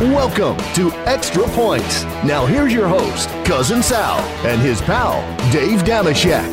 [0.00, 2.04] Welcome to Extra Points.
[2.24, 5.20] Now here's your host, Cousin Sal, and his pal,
[5.52, 6.48] Dave Dameshek.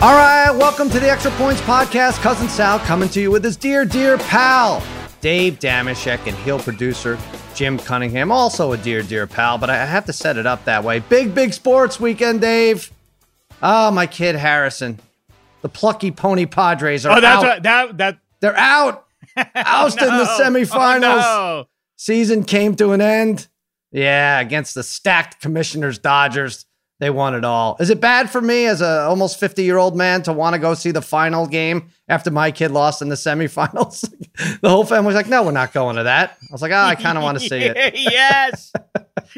[0.00, 2.20] All right, welcome to the Extra Points Podcast.
[2.22, 4.82] Cousin Sal coming to you with his dear, dear pal,
[5.20, 7.18] Dave Dameshek, and heel producer
[7.54, 10.84] Jim Cunningham, also a dear, dear pal, but I have to set it up that
[10.84, 11.00] way.
[11.00, 12.90] Big, big sports weekend, Dave.
[13.62, 14.98] Oh, my kid Harrison.
[15.62, 17.48] The plucky pony Padres are Oh, that's out.
[17.48, 19.06] what, that that They're out.
[19.54, 21.22] Ousted in the semifinals.
[21.22, 21.68] Oh, no.
[21.96, 23.46] Season came to an end.
[23.92, 26.64] Yeah, against the stacked commissioners Dodgers.
[27.00, 27.76] They won it all.
[27.80, 30.58] Is it bad for me as a almost 50 year old man to want to
[30.58, 34.00] go see the final game after my kid lost in the semifinals?
[34.60, 36.36] the whole family's like, no, we're not going to that.
[36.42, 37.94] I was like, oh, I kind of want to see it.
[37.94, 38.72] yes,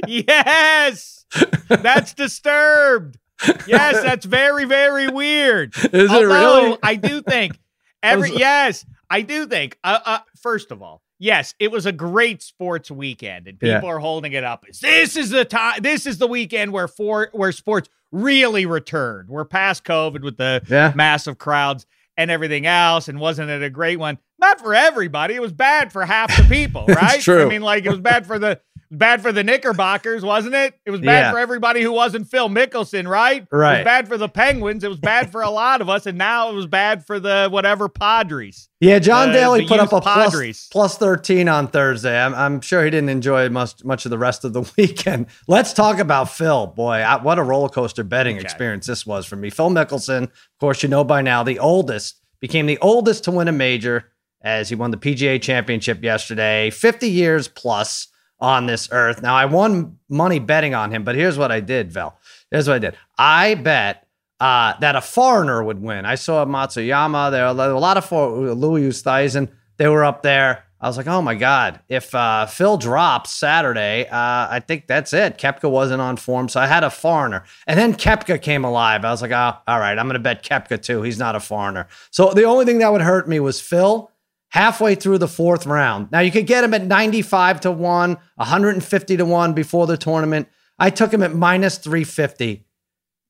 [0.08, 1.24] yes,
[1.68, 3.16] that's disturbed.
[3.66, 5.74] Yes, that's very very weird.
[5.76, 6.78] Is it Although, really?
[6.82, 7.58] I do think
[8.02, 9.78] every yes, I do think.
[9.84, 13.76] Uh, uh, first of all, yes, it was a great sports weekend, and Yeah.
[13.76, 14.64] people are holding it up.
[14.80, 15.80] This is the time.
[15.82, 19.28] This is the weekend where for where sports really returned.
[19.28, 20.92] We're past COVID with the Yeah.
[20.94, 24.18] massive crowds and everything else, and wasn't it a great one?
[24.38, 25.34] Not for everybody.
[25.34, 27.20] It was bad for half the people, right?
[27.20, 27.46] true.
[27.46, 28.60] I mean, like it was bad for the
[28.92, 30.74] bad for the Knickerbockers, wasn't it?
[30.86, 31.32] It was bad Yeah.
[31.32, 33.46] for everybody who wasn't Phil Mickelson, right?
[33.50, 33.74] Right.
[33.74, 34.84] It was bad for the Penguins.
[34.84, 37.48] It was bad for a lot of us, and now it was bad for the
[37.50, 38.68] whatever Padres.
[38.80, 40.68] Yeah, John Uh, Daly put up a Padres.
[40.70, 42.18] plus 13 on Thursday.
[42.20, 45.26] I'm, I'm sure he didn't enjoy much, much of the rest of the weekend.
[45.48, 46.66] Let's talk about Phil.
[46.68, 48.44] Boy, I, what a roller coaster betting Okay.
[48.44, 49.50] experience this was for me.
[49.50, 53.48] Phil Mickelson, of course, you know by now, the oldest, became the oldest to win
[53.48, 54.06] a major
[54.44, 58.08] as he won the PGA championship yesterday, 50 years plus
[58.42, 59.22] on this earth.
[59.22, 62.18] Now, I won money betting on him, but here's what I did, Vel.
[62.50, 62.96] Here's what I did.
[63.16, 64.06] I bet
[64.40, 66.04] uh, that a foreigner would win.
[66.04, 67.30] I saw Matsuyama.
[67.30, 69.48] There were a lot of for- Louis Oosthuizen.
[69.78, 70.64] They were up there.
[70.80, 71.78] I was like, oh my god!
[71.88, 75.38] If uh, Phil drops Saturday, uh, I think that's it.
[75.38, 79.04] Koepka wasn't on form, so I had a foreigner, and then Koepka came alive.
[79.04, 81.02] I was like, oh, all right, I'm going to bet Koepka too.
[81.02, 81.86] He's not a foreigner.
[82.10, 84.10] So the only thing that would hurt me was Phil
[84.52, 86.12] halfway through the fourth round.
[86.12, 90.46] Now you could get him at 95 to 1, 150 to 1 before the tournament.
[90.78, 92.66] I took him at minus 350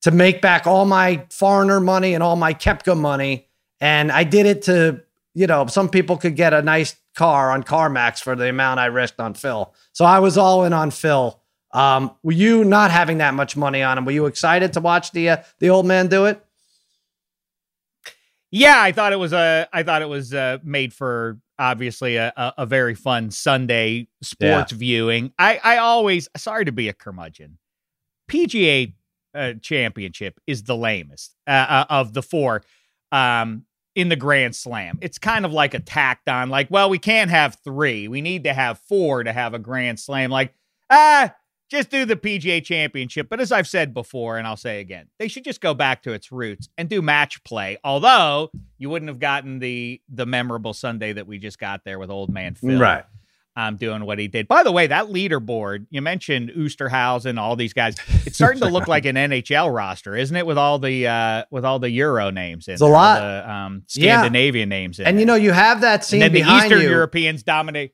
[0.03, 3.47] to make back all my foreigner money and all my Koepka money.
[3.81, 5.01] And I did it to,
[5.35, 8.87] you know, some people could get a nice car on CarMax for the amount I
[8.87, 9.73] risked on Phil.
[9.93, 11.41] So I was all in on Phil.
[11.73, 14.05] Um, were you not having that much money on him?
[14.05, 16.45] Were you excited to watch the uh, the old man do it?
[18.53, 19.67] Yeah, I thought it was a.
[19.73, 24.73] I thought it was uh, made for obviously a, a, a very fun Sunday sports
[24.73, 25.33] viewing.
[25.39, 27.59] I I always sorry to be a curmudgeon.
[28.31, 28.93] PGA
[29.35, 32.63] uh, Championship is the lamest uh, uh, of the four
[33.11, 33.65] um,
[33.95, 34.99] in the Grand Slam.
[35.01, 36.51] It's kind of like a tacked on.
[36.51, 38.07] Like, well, we can't have three.
[38.07, 40.31] We need to have four to have a Grand Slam.
[40.31, 40.55] Like,
[40.91, 41.35] ah,
[41.73, 43.29] just do the PGA Championship.
[43.29, 46.13] But as I've said before, and I'll say again, they should just go back to
[46.13, 47.79] its roots and do match play.
[47.83, 52.11] Although you wouldn't have gotten the the memorable Sunday that we just got there with
[52.11, 52.79] Old Man Phil,
[53.57, 54.49] um, doing what he did.
[54.49, 57.97] By the way, that leaderboard you mentioned, Oosterhausen, all these guys.
[58.25, 60.47] It's starting to look like an NHL roster, isn't it?
[60.47, 63.21] With all the uh, with all the Euro names in It's a there, all lot.
[63.21, 64.21] the um, Yeah.
[64.21, 66.89] Scandinavian names in And you know, you have that and scene then the Eastern you.
[66.91, 67.93] Europeans dominate.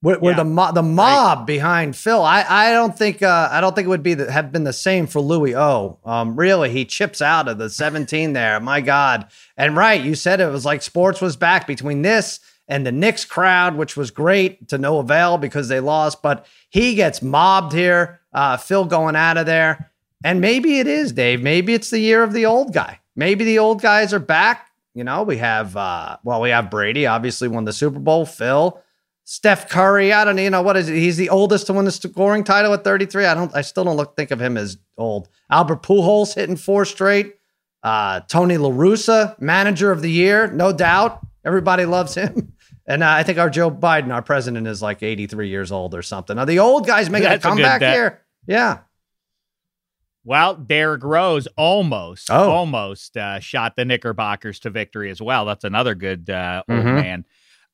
[0.00, 0.38] Where, where Yeah.
[0.38, 2.22] the mo- the mob behind Phil.
[2.22, 4.72] I I don't think uh, I don't think it would be the, have been the
[4.72, 5.98] same for Louis O.
[6.04, 8.60] Um, really, he chips out of the 17 there.
[8.60, 9.26] My God!
[9.56, 13.24] And right, you said it was like sports was back between this and the Knicks
[13.24, 16.22] crowd, which was great to no avail because they lost.
[16.22, 18.20] But he gets mobbed here.
[18.32, 19.90] Uh, Phil going out of there,
[20.22, 21.42] and maybe it is Dave.
[21.42, 23.00] Maybe it's the year of the old guy.
[23.16, 24.66] Maybe the old guys are back.
[24.94, 28.24] You know, we have uh, well, we have Brady, obviously won the Super Bowl.
[28.26, 28.80] Phil.
[29.30, 30.94] Steph Curry, I don't know, you know what is it?
[30.94, 33.26] He's the oldest to win the scoring title at 33.
[33.26, 35.28] I don't I still don't look think of him as old.
[35.50, 37.34] Albert Pujols hitting four straight.
[37.82, 41.20] Uh, Tony La Russa, manager of the year, no doubt.
[41.44, 42.54] Everybody loves him.
[42.90, 46.00] And uh, I think our Joe Biden, our president, is like 83 years old or
[46.00, 46.36] something.
[46.36, 47.92] Now the old guys making That's a a comeback bet.
[47.94, 48.22] here.
[48.46, 48.78] Yeah.
[50.24, 52.50] Well, Derrick Rose almost, Oh.
[52.50, 55.44] almost uh, shot the Knickerbockers to victory as well.
[55.44, 56.94] That's another good uh, old Mhm.
[56.94, 57.24] man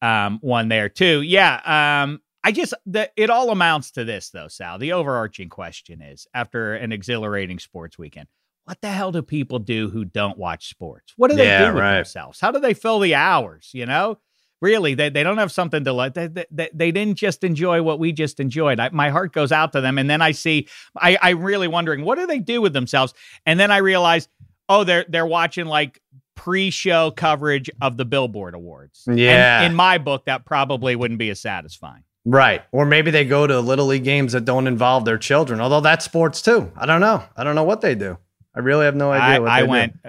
[0.05, 1.23] um, one there too.
[1.23, 4.79] Yeah, um, I just the, it all amounts to this though, Sal.
[4.79, 8.29] The overarching question is: after an exhilarating sports weekend,
[8.65, 11.15] what the hell do people do who don't watch sports?
[11.17, 11.97] What do they Yeah, do with right.
[11.97, 12.41] themselves?
[12.41, 13.71] How do they fill the hours?
[13.73, 14.19] You know.
[14.62, 16.15] Really, they, they don't have something to like.
[16.15, 18.81] They, they, they- they didn't just enjoy what we just enjoyed.
[18.81, 22.03] I, my heart goes out to them, and then I see I, I'm really wondering
[22.03, 23.12] what do they do with themselves,
[23.45, 24.27] and then I realize,
[24.71, 26.01] oh, they're they're watching like
[26.35, 29.05] pre-show coverage of the Billboard Awards.
[29.07, 29.63] Yeah.
[29.63, 32.05] And in my book, that probably wouldn't be as satisfying.
[32.25, 32.63] Right.
[32.73, 36.05] Or maybe they go to little league games that don't involve their children, although that's
[36.05, 36.73] sports too.
[36.77, 37.23] I don't know.
[37.37, 38.19] I don't know what they do.
[38.55, 40.03] I really have no idea I, what I went.
[40.03, 40.09] do.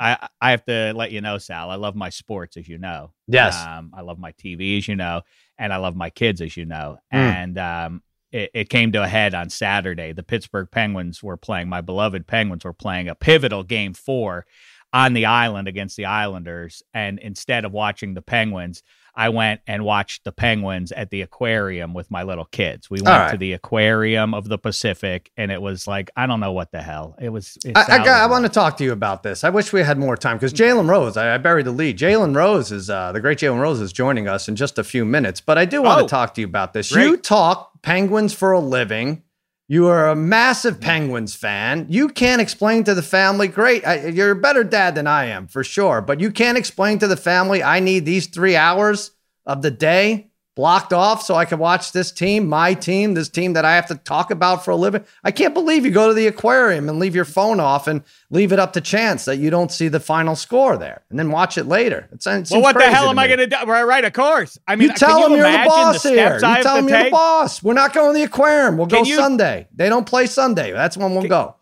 [0.00, 1.70] I I have to let you know, Sal.
[1.70, 3.12] I love my sports, as you know.
[3.28, 3.62] Yes.
[3.62, 5.22] Um, I love my TV, as you know,
[5.58, 6.98] and I love my kids, as you know.
[7.12, 7.18] Mm.
[7.18, 8.02] And um,
[8.32, 10.12] it, it came to a head on Saturday.
[10.12, 11.68] The Pittsburgh Penguins were playing.
[11.68, 14.46] My beloved Penguins were playing a pivotal game four
[14.92, 16.82] on the island against the Islanders.
[16.92, 18.82] And instead of watching the Penguins,
[19.14, 22.88] I went and watched the Penguins at the aquarium with my little kids.
[22.88, 23.30] We went right.
[23.32, 26.80] to the aquarium of the Pacific, and it was like I don't know what the
[26.80, 27.58] hell it was.
[27.64, 29.42] It I, I, got, I want to talk to you about this.
[29.42, 31.98] I wish we had more time because Jalen Rose, I, I buried the lead.
[31.98, 35.04] Jalen Rose is uh, the great Jalen Rose is joining us in just a few
[35.04, 36.02] minutes, but I do want Oh.
[36.04, 36.92] to talk to you about this.
[36.92, 37.06] Great.
[37.06, 39.22] You talk Penguins for a living.
[39.70, 41.86] You are a massive Penguins fan.
[41.88, 45.46] You can't explain to the family, great, I, you're a better dad than I am
[45.46, 49.12] for sure, but you can't explain to the family, I need these three hours
[49.46, 50.29] of the day
[50.60, 53.86] blocked off so I can watch this team, my team, this team that I have
[53.86, 55.02] to talk about for a living.
[55.24, 58.52] I can't believe you go to the aquarium and leave your phone off and leave
[58.52, 61.56] it up to chance that you don't see the final score there and then watch
[61.56, 62.10] it later.
[62.12, 63.56] It's, it Well, seems what the hell am I going to do?
[63.64, 64.58] Right, right, of course.
[64.68, 66.34] I mean, You tell can them you you're the boss here.
[66.34, 67.62] You tell them you're the boss.
[67.62, 68.76] We're not going to the aquarium.
[68.76, 69.66] We'll go you- Sunday.
[69.74, 70.72] They don't play Sunday.
[70.72, 71.56] That's when we'll go.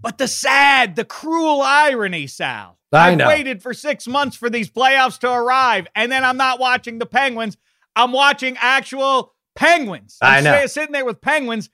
[0.00, 2.78] But the sad, the cruel irony, Sal.
[2.92, 3.28] I I've know.
[3.28, 7.06] waited for six months for these playoffs to arrive, and then I'm not watching the
[7.06, 7.56] Penguins.
[7.96, 10.16] I'm watching actual Penguins.
[10.20, 10.60] I I'm know.
[10.62, 11.70] si- sitting there with Penguins,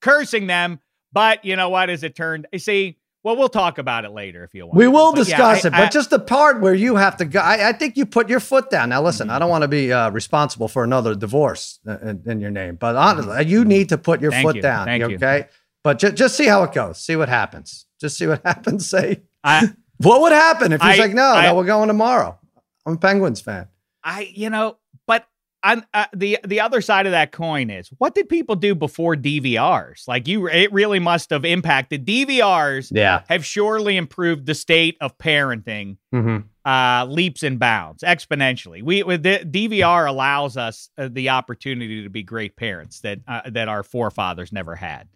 [0.00, 0.80] cursing them.
[1.12, 1.88] But you know what?
[1.88, 4.76] As it turned, you see, well, we'll talk about it later if you want.
[4.76, 7.16] We will But yeah, discuss I- it, but I- just the part where you have
[7.16, 7.40] to go.
[7.40, 8.90] I, I think you put your foot down.
[8.90, 12.40] Now, listen, I don't want to be uh, responsible for another divorce uh, in, in
[12.40, 14.62] your name, but honestly, you need to put your Thank foot you.
[14.62, 14.86] down.
[14.86, 15.16] Thank you.
[15.16, 15.46] okay?
[15.82, 16.98] But ju- just see how it goes.
[17.00, 17.86] See what happens.
[18.00, 18.88] Just see what happens.
[18.88, 22.38] Say, I, what would happen if he's I- like, no, I- no, we're going tomorrow?
[22.86, 23.68] I'm a Penguins fan.
[24.02, 25.26] I, you know, but
[25.62, 29.16] on uh, the the other side of that coin is what did people do before
[29.16, 30.06] DVRs?
[30.08, 32.88] Like you, it really must have impacted DVRs.
[32.92, 33.22] Yeah.
[33.28, 36.46] have surely improved the state of parenting Mm-hmm.
[36.64, 38.82] uh, leaps and bounds exponentially.
[38.82, 43.50] We with the DVR allows us uh, the opportunity to be great parents that uh,
[43.50, 45.08] that our forefathers never had.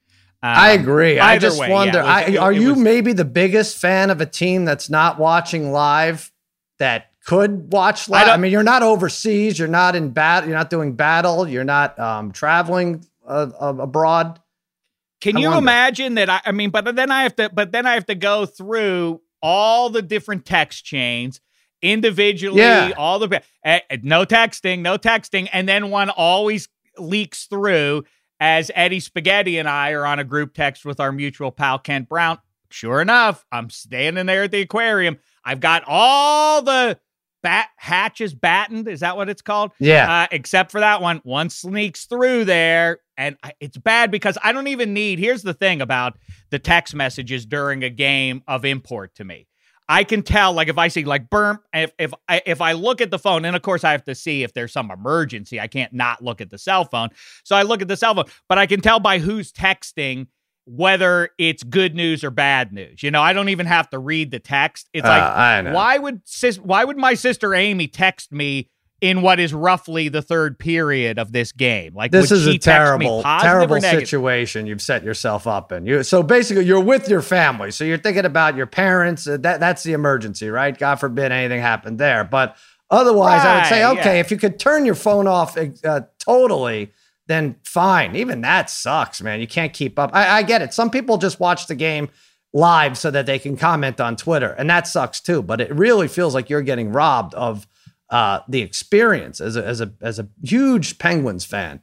[0.45, 1.21] Um, I agree.
[1.21, 2.01] I just way, wonder.
[2.01, 4.65] it was- I, it- are it you was- maybe the biggest fan of a team
[4.65, 6.33] that's not watching live
[6.79, 8.25] that could watch live?
[8.25, 9.59] I, don't- mean, you're not overseas.
[9.59, 10.49] You're not in battle.
[10.49, 11.47] You're not doing battle.
[11.49, 14.41] You're not um, traveling uh, uh, abroad.
[15.21, 15.59] Can I you wonder.
[15.59, 16.29] imagine that?
[16.29, 19.21] I, I mean, but then I have to, but then I have to go through
[19.41, 21.41] all the different text chains
[21.81, 22.93] individually, Yeah.
[22.97, 26.69] all the eh, no texting, no texting, and then one always
[26.99, 28.05] leaks through
[28.43, 32.09] as Eddie Spaghetti and I are on a group text with our mutual pal Kent
[32.09, 32.39] Brown.
[32.71, 35.19] Sure enough, I'm standing there at the aquarium.
[35.45, 36.99] I've got all the
[37.45, 38.89] bat hatches battened.
[38.89, 39.71] Is that what it's called?
[39.79, 40.23] Yeah.
[40.23, 41.21] uh, except for that one.
[41.23, 45.21] One sneaks through there, and I, it's bad because I don't even need.
[45.21, 46.19] Here's the thing about
[46.51, 49.47] the text messages during a game of import to me.
[49.89, 53.01] I can tell, like if I see like burp, if if I if I look
[53.01, 55.61] at the phone, and of course I have to see if there's some emergency.
[55.61, 57.09] I can't not look at the cell phone,
[57.45, 58.25] so I look at the cell phone.
[58.49, 60.29] But I can tell by who's texting
[60.65, 63.03] whether it's good news or bad news.
[63.03, 64.89] You know, I don't even have to read the text.
[64.93, 65.23] It's Uh, like
[65.75, 68.71] why would sis why would my sister Amy text me
[69.03, 71.93] in what is roughly the third period of this game?
[71.93, 75.85] Like This is a terrible, terrible situation you've set yourself up in.
[75.85, 79.27] You so basically you're with your family, so you're thinking about your parents.
[79.27, 80.79] uh, That that's the emergency, right?
[80.79, 82.23] God forbid anything happened there.
[82.23, 82.57] But
[82.91, 84.21] otherwise, I would say, okay, yeah.
[84.21, 86.93] if you could turn your phone off uh, totally,
[87.27, 88.15] then fine.
[88.15, 89.41] Even that sucks, man.
[89.41, 90.11] You can't keep up.
[90.15, 90.73] I, I get it.
[90.73, 92.09] Some people just watch the game
[92.53, 95.43] live so that they can comment on Twitter, and that sucks too.
[95.43, 97.67] But it really feels like you're getting robbed of
[98.13, 101.81] uh, the experience as a as a as a huge Penguins fan.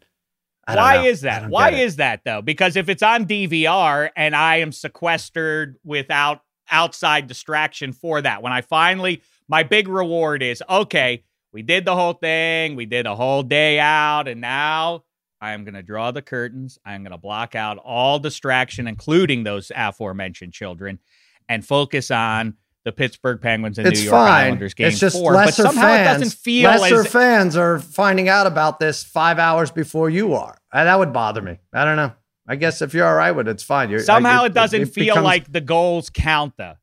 [0.67, 1.05] Why know.
[1.05, 1.49] is that?
[1.49, 2.43] Why is that though?
[2.43, 8.53] Because if it's on DVR and I am sequestered without outside distraction for that, when
[8.53, 13.15] I finally my big reward is okay, we did the whole thing, we did a
[13.15, 15.05] whole day out, and now
[15.41, 16.77] I am going to draw the curtains.
[16.85, 20.99] I'm going to block out all distraction, including those aforementioned children,
[21.47, 24.45] and focus on the Pittsburgh Penguins and it's New York fine.
[24.45, 25.33] Islanders game it's just four.
[25.33, 26.01] But lesser somehow fans.
[26.01, 30.33] it doesn't feel lesser as fans are finding out about this five hours before you
[30.33, 30.57] are.
[30.71, 31.57] Uh, that would bother me.
[31.73, 32.13] I don't know.
[32.47, 33.89] I guess if you're all right with it, it's fine.
[33.89, 36.75] You're, somehow I- it doesn't feel becomes- like the goals count though.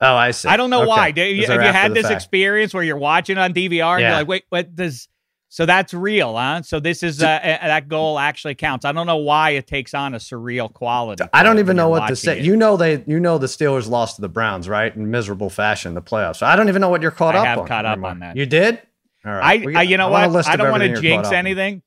[0.00, 0.48] Oh, I see.
[0.48, 0.88] I don't know Okay.
[0.88, 1.10] why.
[1.12, 2.14] Do you, have you had this fact.
[2.16, 4.08] experience where you're watching on DVR and Yeah.
[4.10, 5.08] you're like, wait, what does
[5.54, 6.62] So that's real, huh?
[6.62, 8.84] So this is uh, that goal actually counts.
[8.84, 11.22] I don't know why it takes on a surreal quality.
[11.32, 12.40] I don't even know what to say.
[12.40, 12.44] It.
[12.44, 15.90] You know they, you know the Steelers lost to the Browns, right, in miserable fashion
[15.90, 16.38] in the playoffs.
[16.38, 17.68] So I don't even know what you're caught I up have on.
[17.68, 18.36] caught up on that.
[18.36, 18.82] You did?
[19.24, 19.64] All right.
[19.76, 20.48] I, I you know I what?
[20.48, 21.82] I don't want to jinx anything.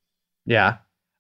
[0.46, 0.78] Yeah.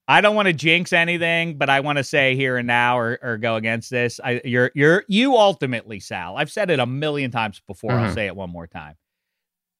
[0.07, 3.19] I don't want to jinx anything, but I want to say here and now or,
[3.21, 4.21] or go against this.
[4.23, 6.37] I, you're you're you ultimately, Sal.
[6.37, 7.91] I've said it a million times before.
[7.91, 8.05] Mm-hmm.
[8.05, 8.95] I'll say it one more time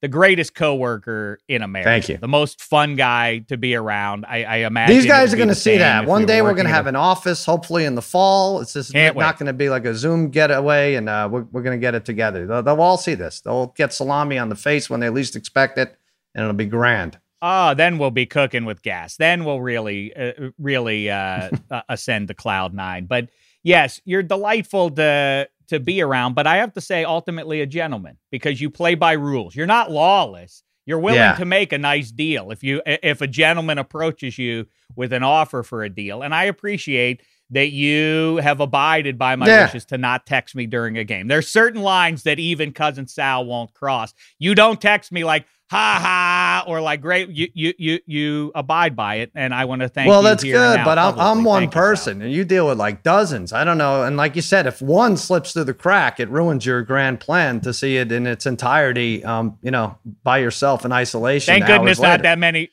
[0.01, 1.89] the greatest coworker in America.
[1.89, 2.17] Thank you.
[2.17, 4.25] The most fun guy to be around.
[4.27, 6.41] I, I imagine these guys are going to see that one day.
[6.41, 8.61] We're going to have an office, hopefully in the fall.
[8.61, 11.77] It's just not going to be like a Zoom getaway, and uh, we're, we're going
[11.77, 12.45] to get it together.
[12.45, 13.41] They'll, they'll, all see this.
[13.41, 15.97] They'll get salami on the face when they least expect it,
[16.35, 17.19] and it'll be grand.
[17.41, 19.17] Oh, then we'll be cooking with gas.
[19.17, 21.49] Then we'll really, uh, really uh,
[21.89, 23.05] ascend to cloud nine.
[23.05, 23.29] But
[23.63, 28.17] yes, you're delightful to to be around, but I have to say, ultimately, a gentleman
[28.31, 29.55] because you play by rules.
[29.55, 30.63] You're not lawless.
[30.85, 31.35] You're willing yeah.
[31.35, 35.61] to make a nice deal if you if a gentleman approaches you with an offer
[35.61, 39.65] for a deal, and I appreciate that you have abided by my yeah.
[39.65, 41.27] wishes to not text me during a game.
[41.27, 44.13] There's certain lines that even cousin Sal won't cross.
[44.39, 48.95] You don't text me like ha ha or like great you you you you abide
[48.95, 51.73] by it and I want to thank well, that's good, but I'm I'm one thank
[51.73, 53.51] person and you deal with like dozens.
[53.51, 56.65] I don't know and like you said if one slips through the crack it ruins
[56.65, 60.93] your grand plan to see it in its entirety um you know by yourself in
[60.93, 61.53] isolation.
[61.53, 62.69] Thank goodness not that many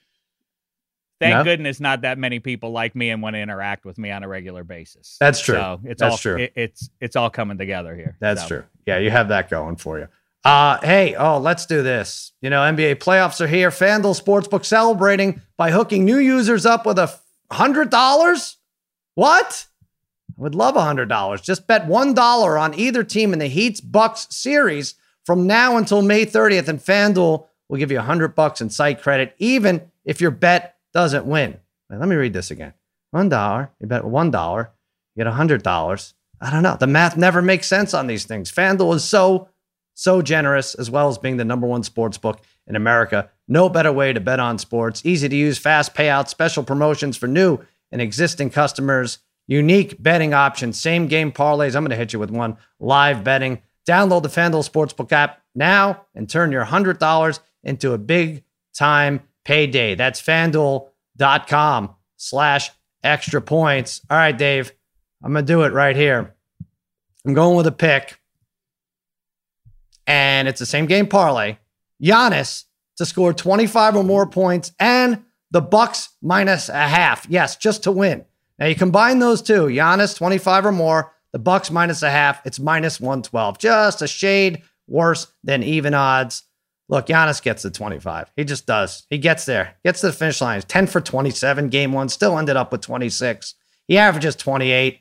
[1.20, 1.44] Thank no?
[1.44, 4.28] goodness not that many people like me and want to interact with me on a
[4.28, 5.16] regular basis.
[5.18, 5.54] That's true.
[5.54, 6.36] So it's That's all true.
[6.36, 8.16] It, it's it's all coming together here.
[8.20, 8.48] That's so.
[8.48, 8.64] true.
[8.86, 10.08] Yeah, you have that going for you.
[10.44, 12.32] Uh, hey, oh, let's do this.
[12.42, 13.70] You know, NBA playoffs are here.
[13.70, 17.18] FanDuel Sportsbook celebrating by hooking new users up with a
[17.50, 18.58] hundred dollars.
[19.14, 19.66] What?
[20.36, 21.40] I would love a hundred dollars.
[21.40, 26.02] Just bet one dollar on either team in the Heat's Bucks series from now until
[26.02, 30.20] May 30th, and FanDuel will give you a hundred bucks in site credit, even if
[30.20, 31.58] your bet doesn't win.
[31.88, 32.74] let me read this again.
[33.12, 34.72] One dollar, you bet one dollar,
[35.14, 36.14] you get a hundred dollars.
[36.40, 36.76] I don't know.
[36.78, 38.52] The math never makes sense on these things.
[38.52, 39.48] FanDuel is so,
[39.94, 43.30] so generous, as well as being the number one sports book in America.
[43.48, 45.04] No better way to bet on sports.
[45.04, 47.58] Easy to use, fast payouts, special promotions for new
[47.92, 51.76] and existing customers, unique betting options, same game parlays.
[51.76, 53.62] I'm going to hit you with one live betting.
[53.86, 58.42] Download the FanDuel Sportsbook app now and turn your $100 into a big
[58.76, 59.94] time payday.
[59.94, 62.70] That's fanduel.com slash
[63.02, 64.00] extra points.
[64.10, 64.72] All right, Dave,
[65.22, 66.34] I'm going to do it right here.
[67.26, 68.18] I'm going with a pick,
[70.06, 71.56] and it's the same game parlay.
[72.02, 72.64] Giannis
[72.96, 77.26] to score 25 or more points and the Bucks minus a half.
[77.28, 78.24] Yes, just to win.
[78.58, 82.60] Now you combine those two, Giannis 25 or more, the Bucks minus a half, it's
[82.60, 83.58] minus 112.
[83.58, 86.44] Just a shade worse than even odds.
[86.88, 88.30] Look, Giannis gets the 25.
[88.36, 89.06] He just does.
[89.08, 90.60] He gets there, gets to the finish line.
[90.60, 93.54] 10 for 27, game one, still ended up with 26.
[93.88, 95.00] He averages 28.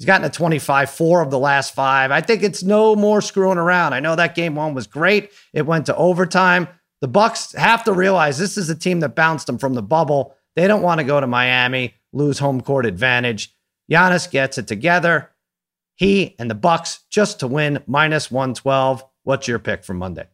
[0.00, 2.10] He's gotten a 25, four of the last five.
[2.10, 3.92] I think it's no more screwing around.
[3.92, 5.30] I know that game one was great.
[5.52, 6.68] It went to overtime.
[7.02, 10.34] The Bucks have to realize this is a team that bounced them from the bubble.
[10.56, 13.54] They don't want to go to Miami, lose home court advantage.
[13.92, 15.32] Giannis gets it together.
[15.96, 19.04] He and the Bucks just to win minus 112.
[19.24, 20.28] What's your pick for Monday?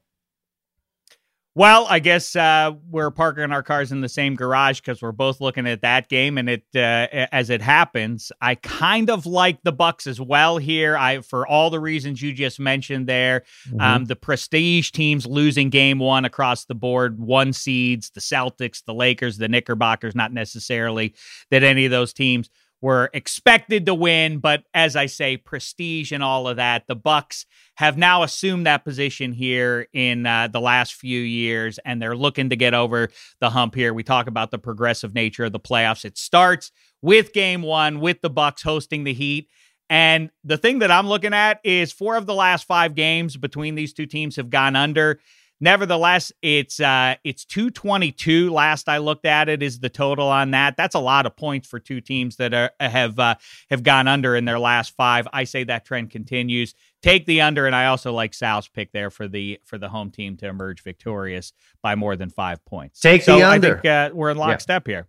[1.57, 5.41] Well, I guess uh, we're parking our cars in the same garage because we're both
[5.41, 9.73] looking at that game, and it uh, as it happens, I kind of like the
[9.73, 10.99] Bucks as well here.
[10.99, 13.81] I for all the reasons you just mentioned there, mm-hmm.
[13.81, 18.93] um, the prestige teams losing game one across the board, one seeds, the Celtics, the
[18.93, 21.15] Lakers, the Knickerbockers, not necessarily
[21.51, 26.23] that any of those teams were expected to win, but as I say, prestige and
[26.23, 26.85] all of that.
[26.87, 32.01] The Bucks have now assumed that position here in uh, the last few years, and
[32.01, 33.09] they're looking to get over
[33.41, 33.95] the hump here.
[33.95, 36.05] We talk about the progressive nature of the playoffs.
[36.05, 36.71] It starts
[37.03, 39.49] with Game One, with the Bucks hosting the Heat.
[39.89, 43.77] And the thing that I'm looking at is four of the last five games between
[43.77, 45.21] these two teams have gone under.
[45.59, 50.77] Nevertheless, it's uh it's 222 last I looked at it is the total on that.
[50.77, 53.37] That's a lot of points for two teams that are, have uh,
[53.71, 55.29] have gone under in their last 5.
[55.33, 56.75] I say that trend continues.
[57.01, 60.11] Take the under and I also like Sal's pick there for the for the home
[60.11, 63.01] team to emerge victorious by more than 5 points.
[63.01, 63.79] Take so the under.
[63.79, 64.93] I think uh, we're in lockstep yeah.
[64.93, 65.09] here.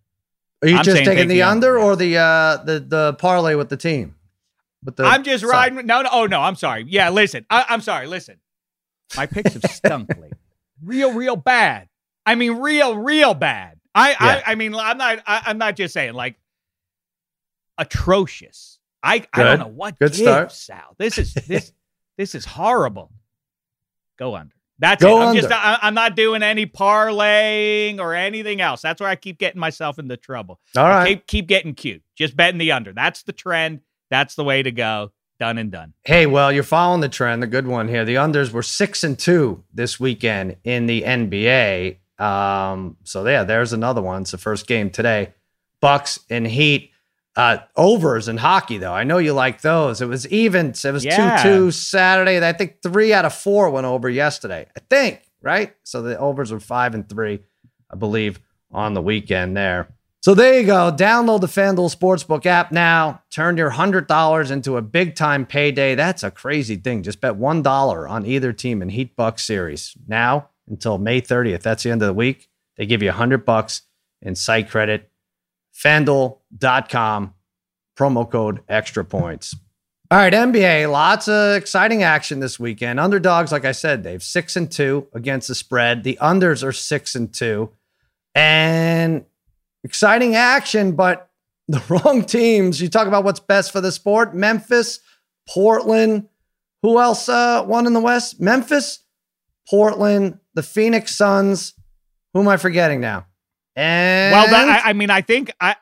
[0.61, 3.67] Are you I'm just taking the, the, under, or the uh the the parlay with
[3.67, 4.15] the team?
[4.83, 5.85] With the I'm just riding.
[5.85, 6.09] No, no.
[6.11, 6.41] Oh no.
[6.41, 6.85] I'm sorry.
[6.87, 7.09] Yeah.
[7.09, 7.45] Listen.
[7.49, 8.07] I, I'm sorry.
[8.07, 8.37] Listen.
[9.15, 10.31] My picks have stunk lately.
[10.83, 11.87] Real, real bad.
[12.25, 13.79] I mean, real, real bad.
[13.95, 14.15] I, yeah.
[14.19, 15.23] I, I mean, I'm not.
[15.25, 16.35] I, am not just saying like
[17.77, 18.79] atrocious.
[19.01, 20.51] I, I don't know what Good gives, start.
[20.51, 20.95] Sal.
[20.97, 21.71] This is this
[22.17, 23.11] this is horrible.
[24.19, 24.53] Go under.
[24.79, 25.21] That's Go it.
[25.21, 25.41] I'm under.
[25.41, 28.81] just I, am not doing any parlaying or anything else.
[28.81, 30.59] That's where I keep getting myself into trouble.
[30.75, 31.07] All right.
[31.07, 32.03] Keep, keep getting cute.
[32.15, 32.93] Just betting the under.
[32.93, 33.81] That's the trend.
[34.11, 35.11] That's the way to go.
[35.39, 35.93] Done and done.
[36.03, 37.43] Hey, well, you're following the trend.
[37.43, 38.03] The good one here.
[38.03, 41.97] The unders were six and two this weekend in the NBA.
[42.19, 44.23] Um, so yeah, there's another one.
[44.23, 45.33] It's the first game today.
[45.79, 46.91] Bucks and Heat.
[47.35, 48.93] Uh, overs in hockey, though.
[48.93, 50.01] I know you like those.
[50.01, 50.69] It was even.
[50.69, 51.43] It was 2 yeah.
[51.43, 52.43] 2 Saturday.
[52.43, 54.65] I think three out of four went over yesterday.
[54.75, 55.75] I think, right?
[55.83, 57.41] So the overs were five and three,
[57.91, 58.39] I believe,
[58.71, 59.87] on the weekend there.
[60.27, 60.91] So there you go.
[60.91, 63.21] Download the FanDuel Sportsbook app now.
[63.31, 65.95] Turn your $100 into a big time payday.
[65.95, 67.01] That's a crazy thing.
[67.01, 71.61] Just bet $1 on either team in Heat Bucks series now until May 30th.
[71.61, 72.49] That's the end of the week.
[72.75, 73.83] They give you 100 bucks
[74.21, 75.09] in site credit
[75.73, 77.33] fanduel.com,
[77.97, 79.55] promo code extra points.
[80.11, 82.99] All right, NBA, lots of exciting action this weekend.
[82.99, 86.03] Underdogs, like I said, they've six and two against the spread.
[86.03, 87.71] The unders are six and two.
[88.35, 89.23] And
[89.87, 91.29] exciting action, but
[91.67, 92.81] the wrong teams.
[92.81, 94.35] You talk about what's best for the sport.
[94.35, 94.99] Memphis,
[95.49, 96.27] Portland.
[96.83, 98.39] Who else uh, won in the West?
[98.39, 98.99] Memphis,
[99.67, 101.73] Portland, the Phoenix Suns.
[102.33, 103.25] Who am I forgetting now?
[103.75, 105.75] And well, that, I, I mean, I think I.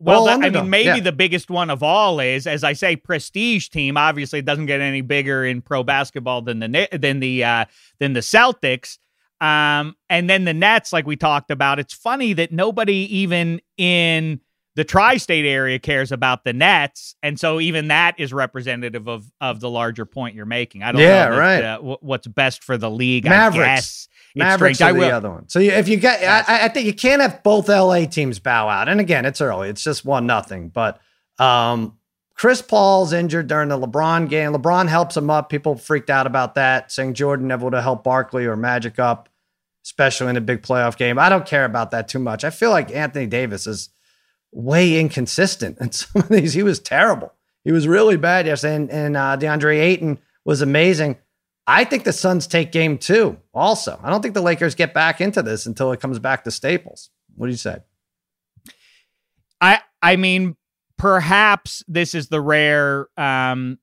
[0.00, 1.00] Well, that, I mean, maybe yeah.
[1.00, 3.96] the biggest one of all is, as I say, prestige team.
[3.96, 7.64] Obviously, it doesn't get any bigger in pro basketball than the than the uh,
[8.00, 8.98] than the Celtics.
[9.40, 11.78] Um, and then the Nets, like we talked about.
[11.78, 14.40] It's funny that nobody even in
[14.76, 19.60] the tri-state area cares about the Nets, and so even that is representative of of
[19.60, 20.82] the larger point you're making.
[20.82, 21.64] I don't yeah, know that, right.
[21.64, 23.24] Uh, w- what's best for the league.
[23.24, 24.08] Mavericks.
[24.34, 25.48] Mavericks are the other one.
[25.48, 28.88] So if you get, I, I, think you can't have both LA teams bow out.
[28.88, 29.68] And again, it's early.
[29.68, 30.70] It's just one nothing.
[30.70, 31.00] But
[31.38, 31.96] um,
[32.34, 34.52] Chris Paul's injured during the LeBron game.
[34.52, 35.48] LeBron helps him up.
[35.48, 39.28] People freaked out about that, saying Jordan never would have helped Barkley or Magic up,
[39.84, 41.18] especially in a big playoff game.
[41.18, 42.42] I don't care about that too much.
[42.44, 43.90] I feel like Anthony Davis is
[44.50, 46.54] way inconsistent in some of these.
[46.54, 47.32] He was terrible.
[47.64, 48.76] He was really bad yesterday.
[48.76, 51.18] And, and uh, DeAndre Ayton was amazing.
[51.66, 53.98] I think the Suns take game two also.
[54.02, 57.10] I don't think the Lakers get back into this until it comes back to Staples.
[57.36, 57.78] What do you say?
[59.60, 60.56] I I mean,
[60.98, 63.78] perhaps this is the rare um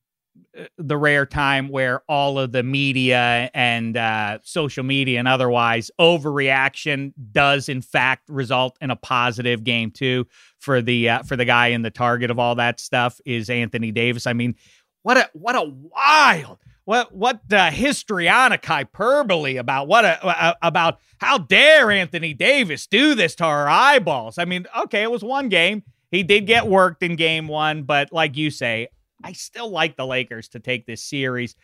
[0.78, 7.14] the rare time where all of the media and uh, social media and otherwise overreaction
[7.32, 10.26] does in fact result in a positive game too
[10.60, 13.92] for the uh, for the guy in the target of all that stuff is Anthony
[13.92, 14.28] Davis.
[14.28, 14.56] I mean,
[15.04, 21.00] what a what a wild what what uh, histrionic hyperbole about what a, uh, about
[21.20, 24.38] how dare Anthony Davis do this to our eyeballs?
[24.38, 25.84] I mean, okay, it was one game.
[26.12, 28.90] He did get worked in game one, but like you say,
[29.24, 31.56] I still like the Lakers to take this series.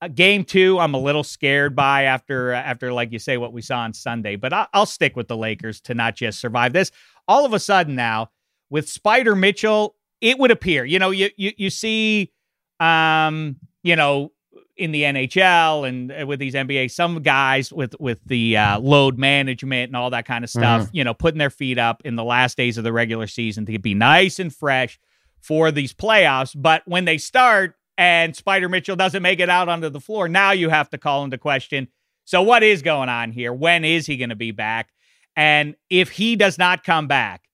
[0.00, 3.52] Uh, game two, I'm a little scared by after uh, after like you say what
[3.52, 6.72] we saw on Sunday, but I, I'll stick with the Lakers to not just survive
[6.72, 6.92] this.
[7.26, 8.30] All of a sudden now,
[8.70, 12.32] with Spida Mitchell, it would appear, you know, you you you see,
[12.78, 14.30] um, you know,
[14.76, 19.18] in the NHL and uh, with these NBA, some guys with with the uh, load
[19.18, 20.96] management and all that kind of stuff, mm-hmm.
[20.96, 23.78] you know, putting their feet up in the last days of the regular season to
[23.78, 24.98] be nice and fresh
[25.40, 26.54] for these playoffs.
[26.56, 30.52] But when they start and Spida Mitchell doesn't make it out onto the floor, now
[30.52, 31.88] you have to call into question.
[32.24, 33.52] So what is going on here?
[33.52, 34.90] When is he going to be back?
[35.34, 37.47] And if he does not come back,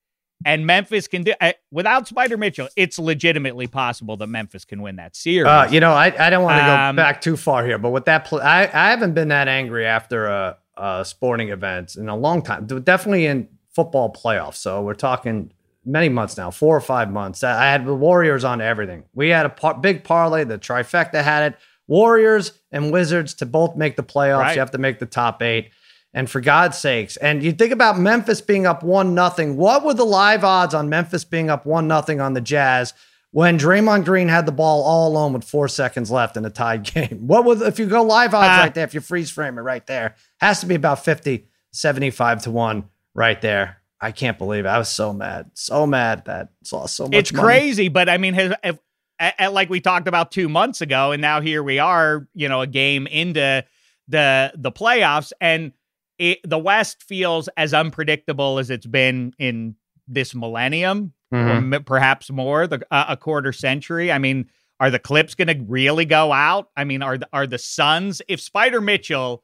[0.45, 2.69] and Memphis can do uh, without Spida Mitchell.
[2.77, 5.47] It's legitimately possible that Memphis can win that series.
[5.47, 7.89] Uh, you know, I, I don't want to um, go back too far here, but
[7.89, 12.07] with that, pl- I I haven't been that angry after a, a sporting event in
[12.07, 12.67] a long time.
[12.67, 14.55] Definitely in football playoffs.
[14.55, 15.51] So we're talking
[15.83, 17.43] many months now, four or five months.
[17.43, 19.03] I had the Warriors on everything.
[19.13, 20.43] We had a par- big parlay.
[20.43, 21.59] The trifecta had it.
[21.87, 24.39] Warriors and Wizards to both make the playoffs.
[24.39, 24.53] Right.
[24.55, 25.71] You have to make the top eight.
[26.15, 29.57] And for God's sakes, and you think about Memphis being up one nothing.
[29.57, 32.93] What were the live odds on Memphis being up one nothing on the Jazz
[33.31, 36.83] when Draymond Green had the ball all alone with four seconds left in a tied
[36.93, 37.27] game?
[37.27, 39.61] What was if you go live odds uh, right there, if you freeze frame it
[39.61, 43.81] right there, has to be about 50, 75 to 1 right there.
[43.99, 44.69] I can't believe it.
[44.69, 45.51] I was so mad.
[45.53, 47.15] So mad that saw so much.
[47.15, 47.43] It's money.
[47.43, 48.79] crazy, but I mean, has, if,
[49.19, 52.61] if, like we talked about two months ago, and now here we are, you know,
[52.61, 53.65] a game into
[54.07, 55.73] the the playoffs, and
[56.17, 59.75] it, the West feels as unpredictable as it's been in
[60.07, 61.73] this millennium, mm-hmm.
[61.73, 64.11] or perhaps more, the uh, a quarter century.
[64.11, 64.49] I mean,
[64.79, 66.69] are the Clips going to really go out?
[66.75, 69.43] I mean, are the, are the Suns if Spida Mitchell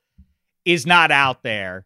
[0.66, 1.86] is not out there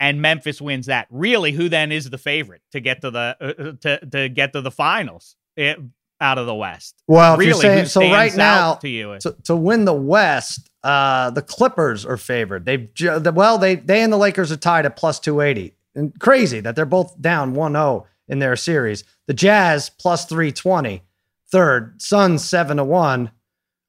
[0.00, 3.44] and Memphis wins that, really, who then is the favorite to get to the uh,
[3.44, 5.36] uh to to get to the finals?
[5.56, 5.78] It,
[6.20, 7.02] out of the West?
[7.06, 11.42] Well, really, saying, so right now to you to, to win the West, uh, the
[11.42, 12.64] Clippers are favored.
[12.64, 12.88] They've
[13.34, 15.76] well, they they and the Lakers are tied at plus two eighty.
[15.96, 19.02] And crazy that they're both down 1-0 in their series.
[19.26, 21.02] The Jazz plus 320.
[21.48, 23.30] Third, Suns 7 to 1.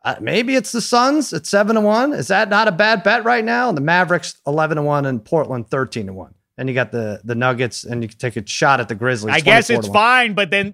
[0.06, 2.14] Uh, maybe it's the Suns at 7 to 1.
[2.14, 3.68] Is that not a bad bet right now?
[3.68, 6.34] And the Mavericks 11 to 1 and Portland 13 to 1.
[6.60, 9.36] And you got the the Nuggets and you can take a shot at the Grizzlies.
[9.36, 10.74] I guess it's fine, but then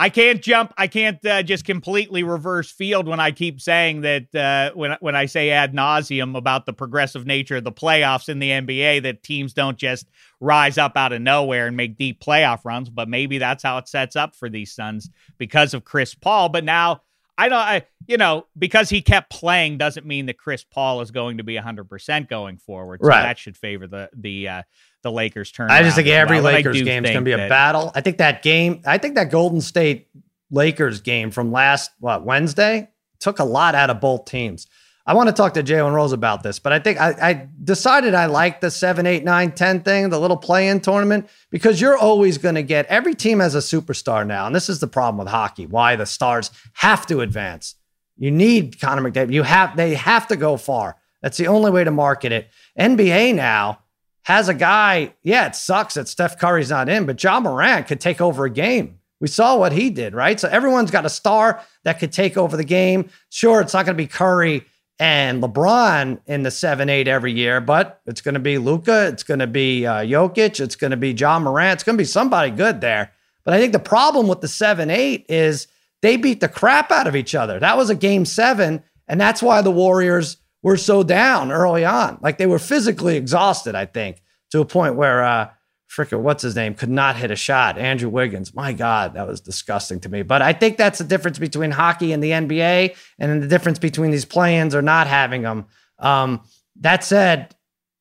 [0.00, 0.72] I can't jump.
[0.78, 5.14] I can't uh, just completely reverse field when I keep saying that uh, when when
[5.14, 9.22] I say ad nauseum about the progressive nature of the playoffs in the NBA, that
[9.22, 10.08] teams don't just
[10.40, 12.88] rise up out of nowhere and make deep playoff runs.
[12.88, 16.48] But maybe that's how it sets up for these Suns because of Chris Paul.
[16.48, 17.02] But now
[17.36, 21.10] I don't, I, you know, because he kept playing doesn't mean that Chris Paul is
[21.10, 23.00] going to be 100% going forward.
[23.02, 23.22] So right.
[23.22, 24.62] that should favor the the uh,
[25.02, 25.70] the Lakers turn.
[25.70, 26.52] I just think every well.
[26.52, 27.90] Lakers game is going to be a battle.
[27.94, 30.08] I think that game, I think that Golden State
[30.50, 34.66] Lakers game from last what Wednesday took a lot out of both teams.
[35.06, 38.14] I want to talk to Jalen Rose about this, but I think I, I decided
[38.14, 41.96] I like the seven, eight, nine, 10 thing, the little play in tournament, because you're
[41.96, 44.46] always going to get every team has a superstar now.
[44.46, 47.76] And this is the problem with hockey, why the stars have to advance.
[48.18, 49.32] You need Connor McDavid.
[49.32, 50.96] You have they have to go far.
[51.22, 52.48] That's the only way to market it.
[52.78, 53.80] NBA now,
[54.24, 58.00] has a guy, yeah, it sucks that Steph Curry's not in, but Ja Morant could
[58.00, 58.98] take over a game.
[59.20, 60.38] We saw what he did, right?
[60.40, 63.10] So everyone's got a star that could take over the game.
[63.28, 64.64] Sure, it's not going to be Curry
[64.98, 69.08] and LeBron in the 7 8 every year, but it's going to be Luka.
[69.08, 70.60] It's going to be uh, Jokic.
[70.60, 71.74] It's going to be Ja Morant.
[71.74, 73.12] It's going to be somebody good there.
[73.44, 75.66] But I think the problem with the 7 8 is
[76.02, 77.58] they beat the crap out of each other.
[77.58, 78.82] That was a game seven.
[79.08, 82.18] And that's why the Warriors were so down early on.
[82.20, 85.50] Like they were physically exhausted, I think, to a point where uh
[85.90, 87.76] frickin' what's his name could not hit a shot.
[87.76, 88.54] Andrew Wiggins.
[88.54, 90.22] My God, that was disgusting to me.
[90.22, 94.10] But I think that's the difference between hockey and the NBA, and the difference between
[94.10, 95.66] these play-ins or not having them.
[95.98, 96.42] Um,
[96.76, 97.54] that said,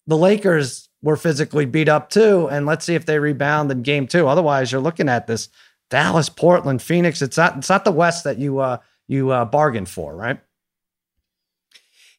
[0.05, 4.07] the Lakers were physically beat up too, and let's see if they rebound in game
[4.07, 4.27] two.
[4.27, 5.49] Otherwise, you're looking at this
[5.89, 7.21] Dallas, Portland, Phoenix.
[7.21, 10.39] It's not it's not the West that you uh you uh bargained for, right?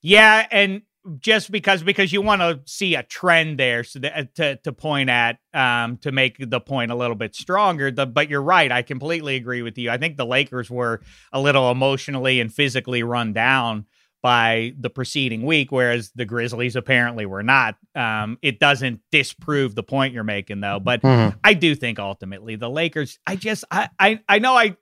[0.02, 0.82] Yeah, and
[1.18, 5.08] just because because you want to see a trend there so that, to to point
[5.08, 8.82] at um to make the point a little bit stronger the, but you're right i
[8.82, 11.00] completely agree with you i think the lakers were
[11.32, 13.86] a little emotionally and physically run down
[14.22, 19.82] by the preceding week whereas the grizzlies apparently were not um it doesn't disprove the
[19.82, 21.36] point you're making though but mm-hmm.
[21.42, 24.76] i do think ultimately the lakers i just i i, I know i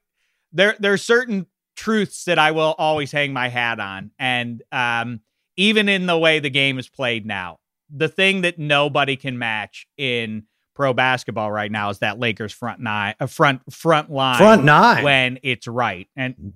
[0.53, 1.47] there there's certain
[1.79, 4.11] truths that I will always hang my hat on.
[4.19, 5.21] And um,
[5.57, 9.87] even in the way the game is played now, the thing that nobody can match
[9.97, 10.43] in
[10.75, 15.05] pro basketball right now is that Lakers front nine, uh, front front line, front nine
[15.05, 16.55] when it's right and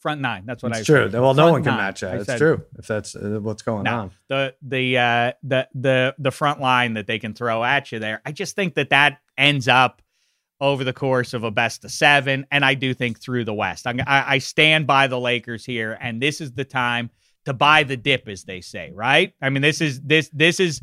[0.00, 0.42] front nine.
[0.44, 0.84] That's what it's I.
[0.84, 1.10] True.
[1.10, 1.20] Said.
[1.20, 1.78] Well, front no one can nine.
[1.78, 2.16] match that.
[2.16, 4.10] It's true if that's uh, what's going on.
[4.28, 8.20] The the uh, the the the front line that they can throw at you there.
[8.26, 10.02] I just think that that ends up
[10.60, 12.46] over the course of a best of seven.
[12.50, 13.86] And I do think through the West.
[13.86, 17.10] I, I stand by the Lakers here, and this is the time
[17.44, 19.34] to buy the dip, as they say, right?
[19.40, 20.80] I mean, this is this this is.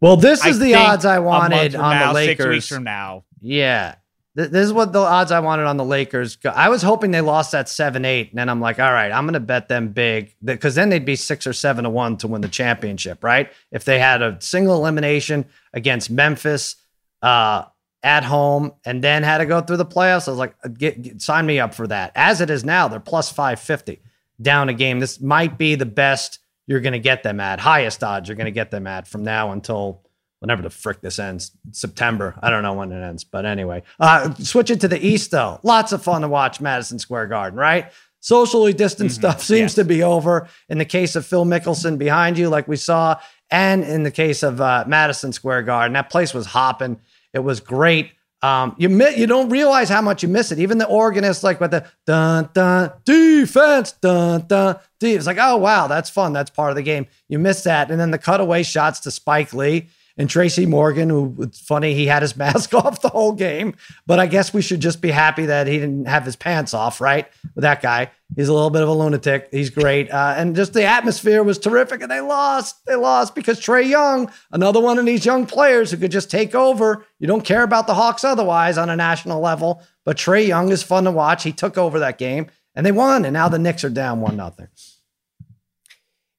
[0.00, 2.44] Well, this is I the odds I wanted on now, the Lakers.
[2.44, 3.24] Six weeks from now.
[3.40, 3.94] Yeah.
[4.36, 6.36] This is what the odds I wanted on the Lakers.
[6.44, 8.30] I was hoping they lost that 7 8.
[8.30, 11.04] And then I'm like, all right, I'm going to bet them big because then they'd
[11.04, 13.52] be six or seven to one to win the championship, right?
[13.70, 16.74] If they had a single elimination against Memphis,
[17.22, 17.66] uh,
[18.04, 20.28] at home and then had to go through the playoffs.
[20.28, 22.12] I was like, get, get, sign me up for that.
[22.14, 24.00] As it is now, they're plus 550
[24.40, 25.00] down a game.
[25.00, 28.44] This might be the best you're going to get them at, highest odds you're going
[28.44, 30.02] to get them at from now until
[30.38, 32.34] whenever the frick this ends, September.
[32.42, 33.82] I don't know when it ends, but anyway.
[33.98, 35.58] Uh, switch it to the East, though.
[35.62, 37.90] Lots of fun to watch Madison Square Garden, right?
[38.20, 39.20] Socially distant mm-hmm.
[39.20, 39.74] stuff seems yes.
[39.76, 43.18] to be over in the case of Phil Mickelson behind you, like we saw,
[43.50, 45.94] and in the case of uh, Madison Square Garden.
[45.94, 47.00] That place was hopping.
[47.34, 48.12] It was great.
[48.42, 50.58] Um, you mi- you don't realize how much you miss it.
[50.58, 54.76] Even the organist, like with the dun dun defense, dun dun.
[55.00, 56.32] It's like, oh wow, that's fun.
[56.32, 57.06] That's part of the game.
[57.28, 61.34] You miss that, and then the cutaway shots to Spike Lee and Tracy Morgan, who
[61.40, 63.74] it's funny, he had his mask off the whole game.
[64.06, 67.00] But I guess we should just be happy that he didn't have his pants off,
[67.00, 67.28] right?
[67.54, 68.10] With that guy.
[68.36, 69.48] He's a little bit of a lunatic.
[69.50, 70.10] He's great.
[70.10, 72.00] Uh, and just the atmosphere was terrific.
[72.00, 72.84] And they lost.
[72.86, 76.54] They lost because Trae Young, another one of these young players who could just take
[76.54, 77.06] over.
[77.18, 79.82] You don't care about the Hawks otherwise on a national level.
[80.04, 81.42] But Trae Young is fun to watch.
[81.42, 83.24] He took over that game and they won.
[83.24, 84.68] And now the Knicks are down one nothing.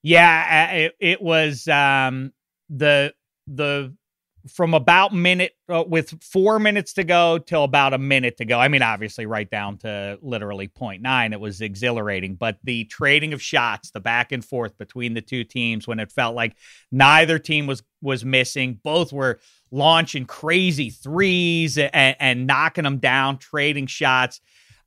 [0.01, 2.31] Yeah, it, it was um,
[2.69, 3.13] the
[3.47, 3.93] the
[4.47, 8.59] from about minute uh, with four minutes to go till about a minute to go.
[8.59, 11.33] I mean, obviously, right down to literally 0.9.
[11.33, 15.43] It was exhilarating, but the trading of shots, the back and forth between the two
[15.43, 16.55] teams, when it felt like
[16.91, 19.39] neither team was was missing, both were
[19.71, 24.41] launching crazy threes and, and knocking them down, trading shots.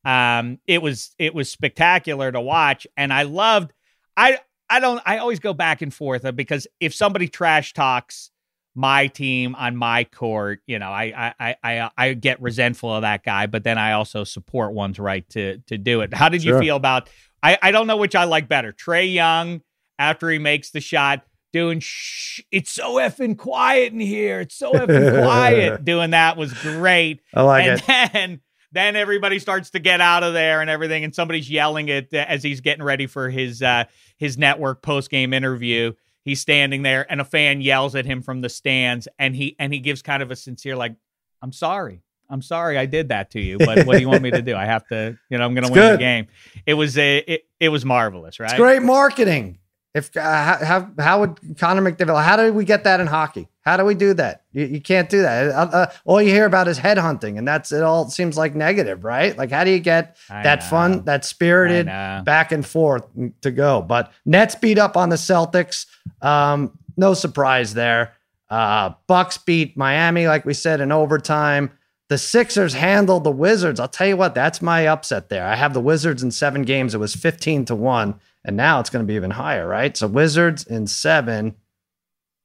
[0.04, 3.72] Um, it was it was spectacular to watch, and I loved.
[4.16, 4.38] I
[4.70, 5.02] I don't.
[5.04, 8.30] I always go back and forth uh, because if somebody trash talks
[8.78, 13.24] my team on my court, you know, I I I I get resentful of that
[13.24, 16.14] guy, but then I also support one's right to to do it.
[16.14, 16.54] How did sure.
[16.54, 17.10] you feel about?
[17.42, 18.72] I I don't know which I like better.
[18.72, 19.62] Trae Young
[19.98, 24.38] after he makes the shot, doing shh, it's so effing quiet in here.
[24.42, 25.84] It's so effing quiet.
[25.84, 27.20] Doing that was great.
[27.34, 28.10] I like and it.
[28.12, 32.14] then then everybody starts to get out of there and everything, and somebody's yelling it
[32.14, 33.86] as he's getting ready for his uh,
[34.18, 35.94] his network post game interview.
[36.28, 39.72] He's standing there, and a fan yells at him from the stands, and he and
[39.72, 40.94] he gives kind of a sincere like,
[41.40, 44.30] "I'm sorry, I'm sorry, I did that to you, but what do you want me
[44.32, 44.54] to do?
[44.54, 45.94] I have to, you know, I'm going to win good.
[45.94, 46.26] the game."
[46.66, 48.50] It was a it, it was marvelous, right?
[48.50, 49.58] It's great marketing.
[49.94, 52.22] If uh, how how would Connor McDavid?
[52.22, 53.48] How did we get that in hockey?
[53.68, 54.44] How do we do that?
[54.52, 55.48] You, you can't do that.
[55.50, 57.82] Uh, uh, all you hear about is headhunting, and that's it.
[57.82, 59.36] All seems like negative, right?
[59.36, 60.66] Like, how do you get I that know.
[60.66, 63.06] fun, that spirited back and forth
[63.42, 63.82] to go?
[63.82, 65.84] But Nets beat up on the Celtics.
[66.22, 68.14] Um, no surprise there.
[68.48, 71.70] Uh, Bucks beat Miami, like we said, in overtime.
[72.08, 73.78] The Sixers handled the Wizards.
[73.78, 75.46] I'll tell you what, that's my upset there.
[75.46, 76.94] I have the Wizards in seven games.
[76.94, 79.94] It was 15 to one, and now it's going to be even higher, right?
[79.94, 81.54] So Wizards in seven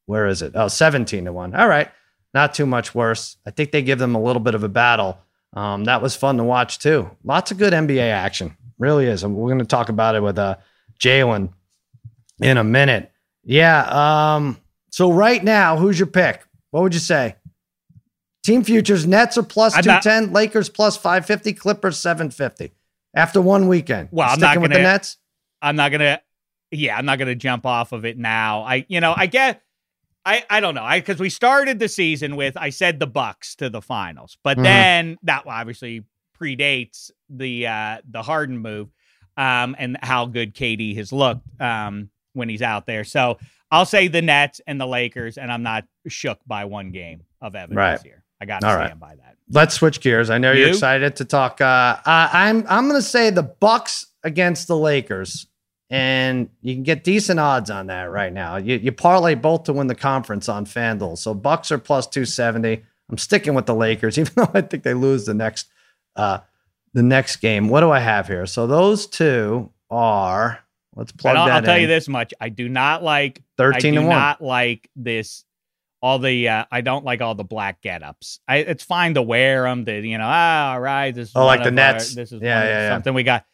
[0.05, 0.53] where is it?
[0.55, 1.55] Oh, 17 to 1.
[1.55, 1.89] All right.
[2.33, 3.37] Not too much worse.
[3.45, 5.19] I think they give them a little bit of a battle.
[5.53, 7.09] Um, that was fun to watch too.
[7.23, 8.57] Lots of good NBA action.
[8.79, 9.23] Really is.
[9.23, 10.57] And we're going to talk about it with uh,
[10.99, 11.49] Jalen
[12.41, 13.11] in a minute.
[13.43, 14.35] Yeah.
[14.35, 14.57] Um,
[14.89, 16.43] so right now, who's your pick?
[16.71, 17.35] What would you say?
[18.43, 22.73] Team futures, Nets are plus 210, not, Lakers plus 550, Clippers 750
[23.13, 24.09] after one weekend.
[24.11, 24.77] Well, I'm not going to.
[24.77, 25.17] the Nets?
[25.61, 26.21] I'm not going to.
[26.71, 28.63] Yeah, I'm not going to jump off of it now.
[28.63, 29.61] I, you know, I get
[30.25, 30.83] I, I don't know.
[30.83, 34.57] I because we started the season with I said the Bucks to the finals, but
[34.57, 34.63] mm-hmm.
[34.63, 36.03] then that obviously
[36.39, 38.89] predates the uh the Harden move,
[39.37, 43.03] um, and how good KD has looked um when he's out there.
[43.03, 43.37] So
[43.71, 47.55] I'll say the Nets and the Lakers, and I'm not shook by one game of
[47.55, 48.01] evidence right.
[48.01, 48.23] here.
[48.39, 48.99] I got to stand right.
[48.99, 49.37] by that.
[49.49, 50.29] Let's switch gears.
[50.29, 50.65] I know you?
[50.65, 51.59] are excited to talk.
[51.59, 55.47] Uh, uh, I'm I'm going to say the Bucks against the Lakers
[55.93, 58.55] and you can get decent odds on that right now.
[58.55, 61.19] You, you parlay both to win the conference on FanDuel.
[61.19, 62.83] So Bucks are plus 270.
[63.11, 65.67] I'm sticking with the Lakers, even though I think they lose the next
[66.15, 66.39] uh,
[66.95, 67.69] the next game.
[67.69, 68.47] What do I have here?
[68.47, 70.63] So those two are
[70.95, 74.01] let's plug I'll, that I'll tell you this much: I do not like 13 I
[74.01, 75.45] do not like this.
[76.01, 78.39] All the uh, I don't like all the black get-ups.
[78.47, 79.85] I, it's fine to wear them.
[79.85, 81.13] To you know, ah, all right.
[81.13, 82.11] This is oh, like the Nets.
[82.11, 83.45] Our, this is yeah, yeah, yeah, something we got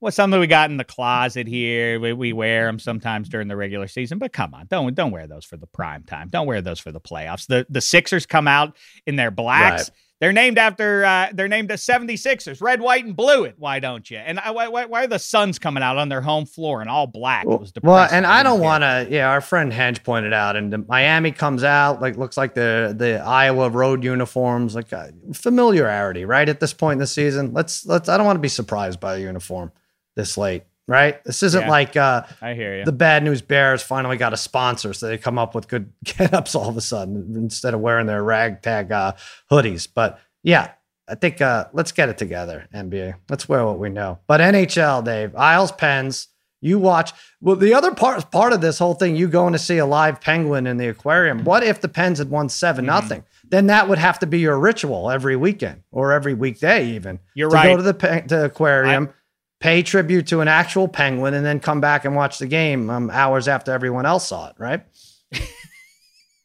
[0.00, 1.98] well, something we got in the closet here.
[1.98, 5.26] We, we wear them sometimes during the regular season, but come on, don't don't wear
[5.26, 6.28] those for the prime time.
[6.28, 7.46] Don't wear those for the playoffs.
[7.46, 9.90] The the Sixers come out in their blacks.
[9.90, 9.98] Right.
[10.18, 13.44] They're named after uh, they're named the 76ers, red, white, and blue.
[13.44, 13.56] It.
[13.58, 14.16] Why don't you?
[14.16, 17.06] And why, why, why are the Suns coming out on their home floor in all
[17.06, 17.44] black?
[17.44, 19.06] Well, well and I don't want to.
[19.10, 23.18] Yeah, our friend Henge pointed out, and Miami comes out like looks like the the
[23.18, 26.48] Iowa road uniforms, like uh, familiarity, right?
[26.48, 28.08] At this point in the season, let's let's.
[28.08, 29.70] I don't want to be surprised by a uniform
[30.16, 31.22] this late, right?
[31.24, 32.84] This isn't yeah, like uh, I hear you.
[32.84, 36.34] The Bad News Bears finally got a sponsor, so they come up with good get
[36.34, 39.12] ups all of a sudden instead of wearing their ragtag uh,
[39.50, 39.86] hoodies.
[39.92, 40.72] But yeah,
[41.08, 43.14] I think uh, let's get it together, NBA.
[43.28, 44.18] Let's wear what we know.
[44.26, 46.28] But NHL, Dave, Isles Pens.
[46.62, 47.12] You watch.
[47.40, 50.20] Well, the other part part of this whole thing, you going to see a live
[50.20, 51.44] penguin in the aquarium.
[51.44, 52.86] What if the Pens had won 7 mm-hmm.
[52.86, 53.24] nothing?
[53.48, 57.20] Then that would have to be your ritual every weekend or every weekday, even.
[57.34, 57.66] You're to right.
[57.68, 59.08] Go to the, pe- to the aquarium.
[59.08, 59.12] I-
[59.66, 63.10] pay tribute to an actual penguin, and then come back and watch the game um,
[63.10, 64.84] hours after everyone else saw it, right?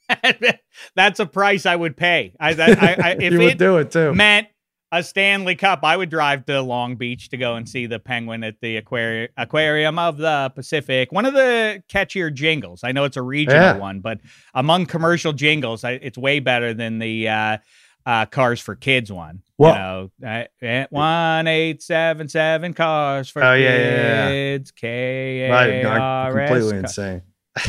[0.96, 2.34] That's a price I would pay.
[2.40, 4.12] I, I, I if you would do it too.
[4.16, 4.48] Meant
[4.92, 8.44] a Stanley Cup, I would drive to Long Beach to go and see the penguin
[8.44, 11.12] at the aquari- aquarium of the Pacific.
[11.12, 12.84] One of the catchier jingles.
[12.84, 13.78] I know it's a regional yeah.
[13.78, 14.20] one, but
[14.56, 17.58] among commercial jingles, I, it's way better than the uh,
[18.06, 19.42] uh, Cars for Kids one.
[19.58, 24.72] Well, you know, uh, one eight seven seven cars for oh, kids.
[24.72, 26.50] K A R S.
[26.50, 27.22] Completely insane.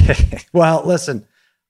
[0.53, 1.27] well, listen.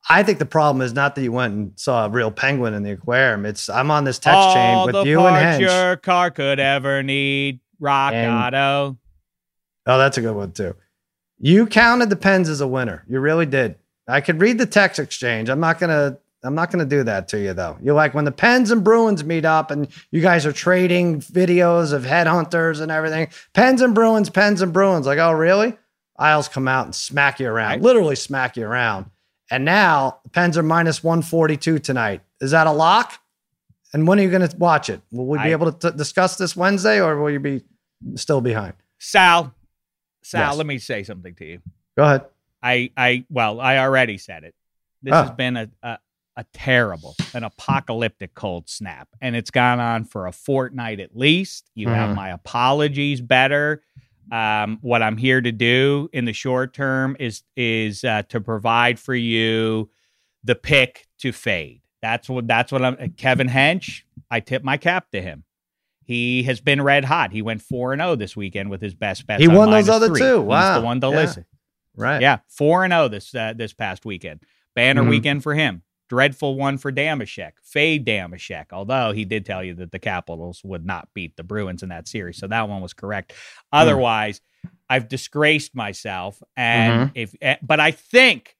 [0.09, 2.83] I think the problem is not that you went and saw a real penguin in
[2.83, 3.47] the aquarium.
[3.47, 5.61] It's I'm on this text All chain with you and Henge.
[5.61, 7.61] your car could ever need.
[7.79, 8.99] Rock and, Auto.
[9.87, 10.75] Oh, that's a good one too.
[11.39, 13.05] You counted the pens as a winner.
[13.09, 13.77] You really did.
[14.07, 15.49] I could read the text exchange.
[15.49, 17.79] I'm not gonna I'm not going to do that to you though.
[17.83, 21.93] You're like when the Pens and Bruins meet up and you guys are trading videos
[21.93, 23.29] of headhunters and everything.
[23.53, 25.07] Pens and Bruins, Pens and Bruins.
[25.07, 25.77] Like, oh really?
[26.19, 27.83] Isles come out and smack you around, right.
[27.83, 29.07] literally smack you around.
[29.51, 32.23] And now the Pens are minus 142 tonight.
[32.41, 33.21] Is that a lock?
[33.93, 35.01] And when are you going to watch it?
[35.11, 37.63] Will we be I, able to t- discuss this Wednesday or will you be
[38.15, 38.75] still behind?
[38.99, 39.55] Sal,
[40.23, 40.57] Sal, yes.
[40.57, 41.61] let me say something to you.
[41.97, 42.25] Go ahead.
[42.63, 44.55] I, I, well, I already said it.
[45.03, 45.23] This oh.
[45.23, 45.99] has been a, a,
[46.37, 51.71] a terrible, an apocalyptic cold snap, and it's gone on for a fortnight at least.
[51.75, 51.95] You mm.
[51.95, 52.17] have mm-hmm.
[52.17, 53.83] my apologies better.
[54.31, 58.99] Um, what I'm here to do in the short term is is uh, to provide
[58.99, 59.91] for you
[60.45, 61.83] the pick to fade.
[62.01, 63.13] That's what that's what I'm.
[63.17, 65.45] Kevin Hench, I tip my cap to him.
[66.05, 67.33] He has been red hot.
[67.33, 69.41] He went four and zero oh this weekend with his best bet.
[69.41, 70.21] He won those other three.
[70.21, 70.41] two.
[70.41, 71.17] Wow, He's the one to yeah.
[71.17, 71.47] listen.
[71.95, 72.21] Right.
[72.21, 74.43] Yeah, four and zero oh this uh, this past weekend.
[74.75, 75.11] Banner mm-hmm.
[75.11, 75.83] weekend for him.
[76.13, 77.53] Dreadful one for Dameshek.
[77.63, 78.67] Fade Dameshek.
[78.71, 82.07] Although he did tell you that the Capitals would not beat the Bruins in that
[82.07, 83.33] series, so that one was correct.
[83.33, 83.81] Mm.
[83.81, 84.43] Otherwise,
[84.91, 87.13] I've disgraced myself, and mm-hmm.
[87.15, 88.59] if eh, but I think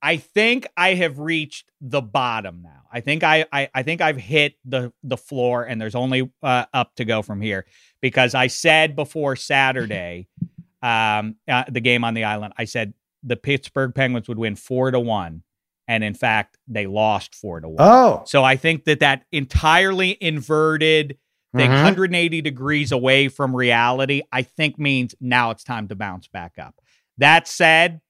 [0.00, 2.84] I think I have reached the bottom now.
[2.90, 6.64] I think I, I, I think I've hit the the floor, and there's only uh,
[6.72, 7.66] up to go from here.
[8.00, 10.28] Because I said before Saturday,
[10.82, 14.90] um, uh, the game on the island, I said the Pittsburgh Penguins would win four
[14.90, 15.42] to one,
[15.88, 17.76] and in fact, they lost four to one.
[17.78, 21.18] Oh, so I think that that entirely inverted
[21.56, 21.84] thing, mm-hmm.
[21.84, 26.80] 180 degrees away from reality, I think means now it's time to bounce back up.
[27.18, 28.00] That said,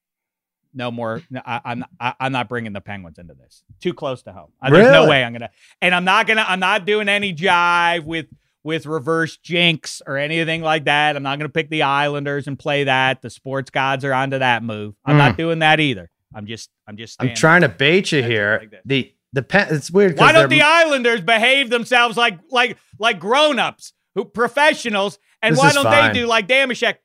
[0.76, 1.22] no more.
[1.44, 3.62] I, am I'm, I'm not bringing the Penguins into this.
[3.80, 4.52] Too close to home.
[4.62, 4.82] Really?
[4.82, 5.50] There's no way I'm gonna.
[5.80, 6.44] And I'm not gonna.
[6.46, 8.26] I'm not doing any jive with
[8.62, 11.16] with reverse jinx or anything like that.
[11.16, 13.22] I'm not gonna pick the Islanders and play that.
[13.22, 14.94] The sports gods are onto that move.
[15.04, 15.18] I'm mm.
[15.18, 16.10] not doing that either.
[16.36, 16.70] I'm just.
[16.86, 17.20] I'm just.
[17.20, 18.58] I'm trying to bait you here.
[18.60, 20.18] Like the the pen, it's weird.
[20.18, 25.18] Why don't the Islanders behave themselves like like like grown ups who professionals?
[25.42, 26.12] And why don't fine.
[26.12, 26.96] they do like Dameshek?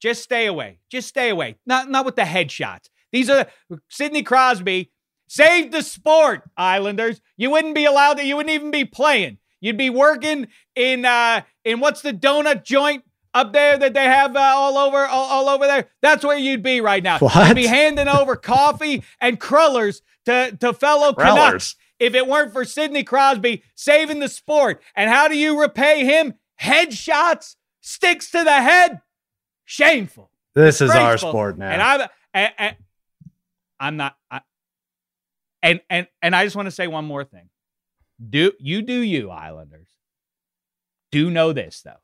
[0.00, 0.78] Just stay away.
[0.90, 1.56] Just stay away.
[1.66, 2.88] Not not with the headshots.
[3.12, 3.46] These are
[3.88, 4.92] Sidney Crosby
[5.28, 7.20] saved the sport, Islanders.
[7.36, 9.38] You wouldn't be allowed to, you wouldn't even be playing.
[9.60, 13.04] You'd be working in uh in what's the donut joint
[13.34, 15.88] up there that they have uh, all over all, all, over there.
[16.02, 17.18] That's where you'd be right now.
[17.18, 17.48] What?
[17.48, 22.64] You'd be handing over coffee and crullers to to fellow Canucks if it weren't for
[22.64, 24.82] Sidney Crosby saving the sport.
[24.96, 26.34] And how do you repay him?
[26.60, 29.00] Headshots, sticks to the head.
[29.64, 30.30] Shameful.
[30.54, 31.70] This is our sport now.
[31.70, 32.76] And I and, and,
[33.78, 34.16] I'm not.
[34.30, 34.40] I,
[35.62, 37.48] and and and I just want to say one more thing.
[38.28, 39.88] Do you do you Islanders?
[41.12, 42.00] Do know this though.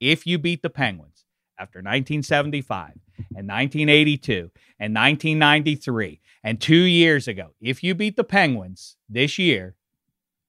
[0.00, 1.24] If you beat the Penguins
[1.58, 2.92] after 1975
[3.36, 9.74] and 1982 and 1993 and 2 years ago, if you beat the Penguins this year,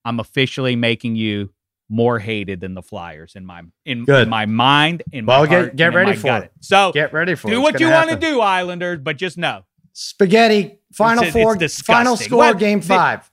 [0.06, 1.52] I'm officially making you
[1.90, 5.04] more hated than the Flyers in my in, in my mind.
[5.12, 6.52] In well, my get heart, get ready for it.
[6.62, 7.56] So get ready for do it.
[7.56, 10.80] Do what you want to do, Islanders, but just know Spaghetti.
[10.94, 11.62] Final it's, four.
[11.62, 12.38] It's final score.
[12.38, 12.60] What?
[12.60, 13.30] Game five.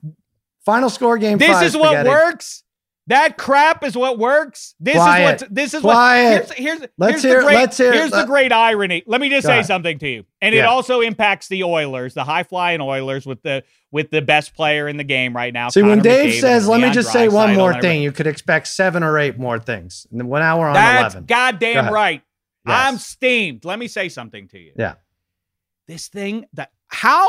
[0.65, 1.17] final score.
[1.17, 1.61] Game this five.
[1.61, 2.09] This is spaghetti.
[2.09, 2.65] what works.
[3.09, 4.75] That crap is what works.
[4.81, 5.37] This Quiet.
[5.37, 5.55] is what.
[5.55, 6.49] This is Quiet.
[6.49, 6.59] what.
[6.59, 7.55] Here's here's, let's here's hear, the great.
[7.55, 9.05] Let's hear, here's let, the great irony.
[9.07, 10.63] Let me just say something to you, and yeah.
[10.63, 14.89] it also impacts the Oilers, the high flying Oilers, with the with the best player
[14.89, 15.69] in the game right now.
[15.69, 18.27] See, Connor when Dave McDavid says, "Let me just say one more thing," you could
[18.27, 20.07] expect seven or eight more things.
[20.11, 21.27] And one hour on That's eleven.
[21.27, 22.23] Goddamn Go right.
[22.67, 22.89] Yes.
[22.89, 23.65] I'm steamed.
[23.65, 24.73] Let me say something to you.
[24.77, 24.95] Yeah.
[25.87, 27.29] This thing that how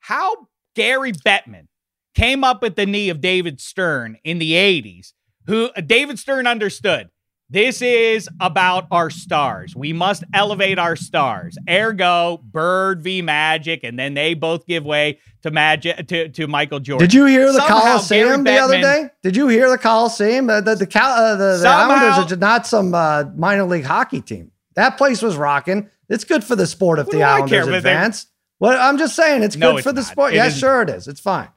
[0.00, 1.68] how Gary Bettman
[2.14, 5.12] came up at the knee of David Stern in the 80s,
[5.46, 7.10] who uh, David Stern understood.
[7.50, 9.76] This is about our stars.
[9.76, 11.58] We must elevate our stars.
[11.68, 16.80] Ergo, Bird v Magic, and then they both give way to Magic to, to Michael
[16.80, 17.06] Jordan.
[17.06, 19.10] Did you hear the Somehow, Coliseum the other day?
[19.22, 20.48] Did you hear the Coliseum?
[20.48, 24.22] Uh, the the, the, uh, the, the Islanders are not some uh, minor league hockey
[24.22, 24.50] team.
[24.74, 25.90] That place was rocking.
[26.08, 28.26] It's good for the sport if the Islanders advance.
[28.58, 30.10] Well, I'm just saying it's no, good it's for the not.
[30.10, 30.32] sport.
[30.32, 31.08] It yes, sure it is.
[31.08, 31.48] It's fine.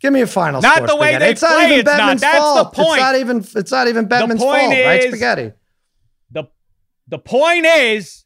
[0.00, 0.86] Give me a final not score.
[0.86, 1.24] the way spaghetti.
[1.24, 1.50] they it's play.
[1.50, 2.36] Not even it's Bettman's not.
[2.36, 2.56] fault.
[2.56, 2.90] That's the point.
[2.90, 3.36] It's not even.
[3.38, 5.02] It's not even Bettman's fault, is, right?
[5.02, 5.52] Spaghetti.
[6.30, 6.44] The
[7.08, 8.24] the point is,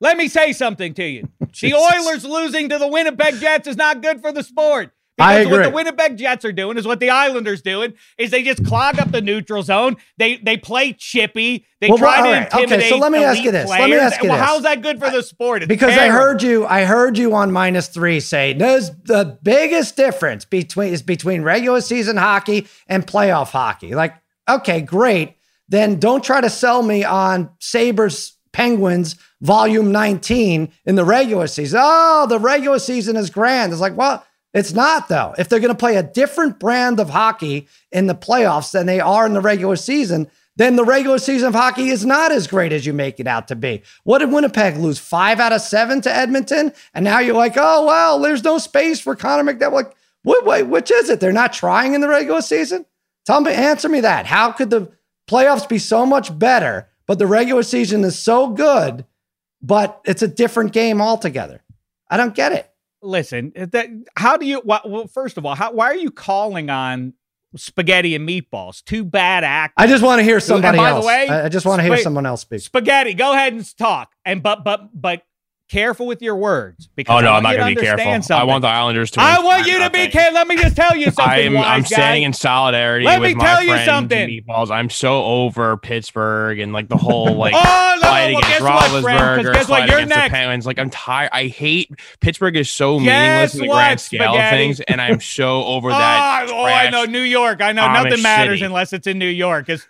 [0.00, 1.28] let me say something to you.
[1.60, 4.92] the Oilers losing to the Winnipeg Jets is not good for the sport.
[5.16, 5.52] Because I agree.
[5.52, 8.98] what the Winnipeg Jets are doing is what the Islanders doing is they just clog
[8.98, 9.96] up the neutral zone.
[10.16, 11.66] They they play chippy.
[11.80, 12.42] They well, try well, to right.
[12.44, 12.78] intimidate.
[12.78, 13.66] Okay, so let me ask you this.
[13.66, 13.80] Players.
[13.80, 14.46] Let me ask you well, this.
[14.46, 15.62] How's that good for the sport?
[15.62, 16.16] It's because terrible.
[16.16, 16.66] I heard you.
[16.66, 21.82] I heard you on minus three say there's the biggest difference between is between regular
[21.82, 23.94] season hockey and playoff hockey.
[23.94, 24.14] Like,
[24.48, 25.36] okay, great.
[25.68, 31.80] Then don't try to sell me on Sabres Penguins volume 19 in the regular season.
[31.82, 33.72] Oh, the regular season is grand.
[33.72, 34.24] It's like, well,
[34.54, 35.34] It's not, though.
[35.38, 39.00] If they're going to play a different brand of hockey in the playoffs than they
[39.00, 42.72] are in the regular season, then the regular season of hockey is not as great
[42.72, 43.82] as you make it out to be.
[44.04, 44.98] What did Winnipeg lose?
[44.98, 46.74] Five out of seven to Edmonton?
[46.92, 49.72] And now you're like, oh, well, there's no space for Connor McDavid.
[49.72, 51.20] Like, what, what, which is it?
[51.20, 52.84] They're not trying in the regular season?
[53.24, 54.26] Tell me, answer me that.
[54.26, 54.92] How could the
[55.26, 59.06] playoffs be so much better, but the regular season is so good,
[59.62, 61.62] but it's a different game altogether?
[62.10, 62.71] I don't get it
[63.02, 64.62] listen, eh, that how do you?
[64.64, 67.14] Well, first of all, how, why are you calling on
[67.56, 68.82] spaghetti and meatballs?
[68.84, 69.74] Two bad actors.
[69.76, 71.04] I just want to hear somebody and by else.
[71.04, 72.60] The way, I just want to hear someone else speak.
[72.60, 74.12] Spaghetti, go ahead and talk.
[74.24, 75.22] And but but but
[75.72, 78.04] careful with your words because oh no, I'm not going to be careful.
[78.04, 78.36] Something.
[78.36, 79.22] I want the Islanders to.
[79.22, 80.34] I want you to be careful.
[80.34, 81.56] Let me just tell you something.
[81.56, 83.06] I'm, I'm standing in solidarity.
[83.06, 84.28] Let me tell you something.
[84.28, 84.70] Meatballs.
[84.70, 89.52] I'm so over Pittsburgh and like the whole like oh, no, fight well, against Roethlisberger,
[89.54, 89.88] guess what?
[89.88, 90.24] You're next.
[90.24, 90.66] the Penguins.
[90.66, 91.30] Like I'm tired.
[91.32, 95.20] I hate Pittsburgh is so guess meaningless in the grand scale of things, and I'm
[95.20, 96.48] so over that.
[96.50, 97.62] oh, oh, I know New York.
[97.62, 98.66] I know nothing matters City.
[98.66, 99.70] unless it's in New York.
[99.70, 99.86] It's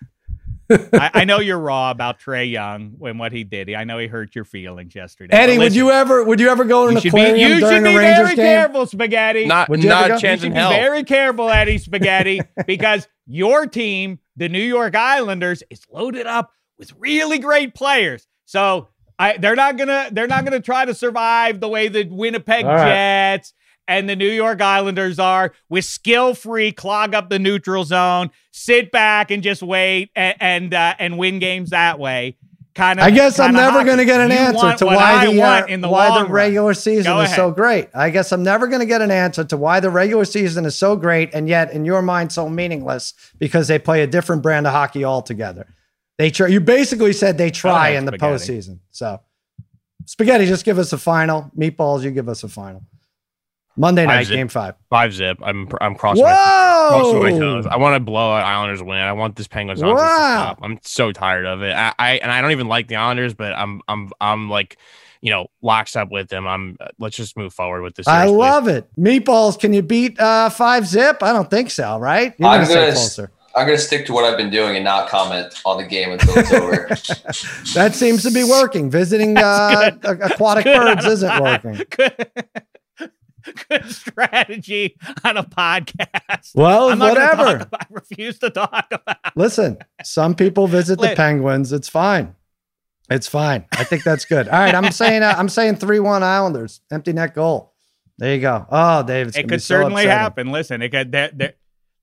[0.93, 3.73] I, I, know you're raw about Trae Young and what he did.
[3.75, 5.35] I know he hurt your feelings yesterday.
[5.35, 7.85] Eddie, listen, would you ever would you ever go in an aquarium be, you during
[7.85, 8.45] should a Rangers very game?
[8.45, 9.47] careful, Spaghetti.
[9.47, 10.71] Not, would you not a chance you in hell.
[10.71, 16.53] Be very careful, Eddie Spaghetti, because your team, the New York Islanders, is loaded up
[16.79, 18.27] with really great players.
[18.45, 22.67] So I, they're not gonna they're not gonna try to survive the way the Winnipeg
[22.67, 22.85] right.
[22.87, 23.55] Jets
[23.99, 28.91] and the New York Islanders are with skill free, clog up the neutral zone, sit
[28.91, 32.37] back and just wait and and, uh, and win games that way.
[32.75, 33.05] Kind of.
[33.05, 35.89] I guess I'm never going to get an you answer to why the, uh, the
[35.89, 37.91] why the regular season is so great.
[37.95, 40.75] I guess I'm never going to get an answer to why the regular season is
[40.75, 44.67] so great and yet in your mind so meaningless because they play a different brand
[44.67, 45.67] of hockey altogether.
[46.17, 46.47] They try.
[46.47, 48.53] You basically said they try in the spaghetti.
[48.53, 48.79] postseason.
[48.91, 49.21] So,
[50.07, 51.51] spaghetti, just give us a final.
[51.55, 52.85] Meatballs, you give us a final.
[53.77, 54.75] Monday night, game five.
[54.91, 55.39] Five zip.
[55.43, 57.67] I'm I'm crossing, my, crossing my toes.
[57.67, 58.99] I want to blow out Islanders win.
[58.99, 59.93] I want this Penguins wow.
[59.93, 60.59] to stop.
[60.63, 61.75] I'm so tired of it.
[61.75, 64.77] I, I, and I don't even like the Islanders, but I'm I'm I'm like,
[65.23, 66.47] you know, locks up with them.
[66.47, 68.07] I'm let's just move forward with this.
[68.07, 68.91] I love it.
[68.99, 71.23] Meatballs, can you beat uh five zip?
[71.23, 72.35] I don't think so, right?
[72.39, 73.33] You're I'm gonna, closer.
[73.55, 76.11] I'm going to stick to what I've been doing and not comment on the game
[76.11, 76.89] until it's over.
[77.75, 78.91] that seems to be working.
[78.91, 81.83] Visiting uh, aquatic birds isn't working.
[83.69, 86.55] good strategy on a podcast.
[86.55, 87.57] Well, whatever.
[87.57, 89.37] About, I refuse to talk about.
[89.37, 91.73] Listen, some people visit the Penguins.
[91.73, 92.35] It's fine.
[93.11, 93.67] It's fine.
[93.73, 94.49] I think that's good.
[94.49, 97.75] All right, I'm saying uh, I'm saying three one Islanders empty net goal.
[98.19, 98.67] There you go.
[98.71, 100.53] Oh, Dave, it could certainly happen.
[100.53, 101.13] Listen, it could.
[101.13, 101.55] There,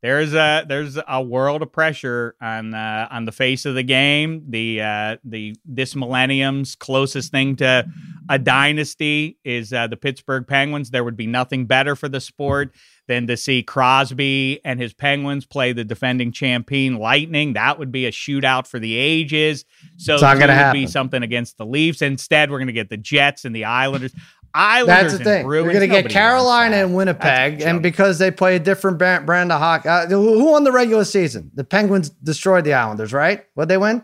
[0.02, 4.46] there's a there's a world of pressure on uh, on the face of the game.
[4.48, 7.86] The uh, the this millennium's closest thing to
[8.30, 10.92] a dynasty is uh, the Pittsburgh Penguins.
[10.92, 12.74] There would be nothing better for the sport
[13.10, 17.54] than to see Crosby and his Penguins play the defending champion Lightning.
[17.54, 19.66] That would be a shootout for the ages.
[19.98, 22.04] So it's not going to be something against the Leafs.
[22.04, 24.14] Instead, we're going to get the Jets and the Islanders.
[24.54, 25.46] Islanders That's the thing.
[25.46, 29.52] Bruins, We're going to get Carolina and Winnipeg, and because they play a different brand
[29.52, 31.52] of hockey, uh, who won the regular season?
[31.54, 33.46] The Penguins destroyed the Islanders, right?
[33.54, 34.04] What they win?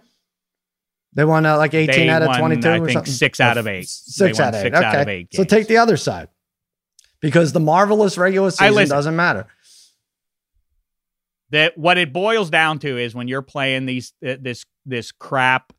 [1.16, 3.14] They won uh, like 18 they out of won, 22 I or something?
[3.14, 3.88] Six out of eight.
[3.88, 4.74] Six out of eight.
[4.74, 5.02] okay.
[5.02, 6.28] Of eight so take the other side
[7.22, 9.48] because the marvelous regular season doesn't matter.
[11.52, 15.72] That what it boils down to is when you're playing these uh, this this crap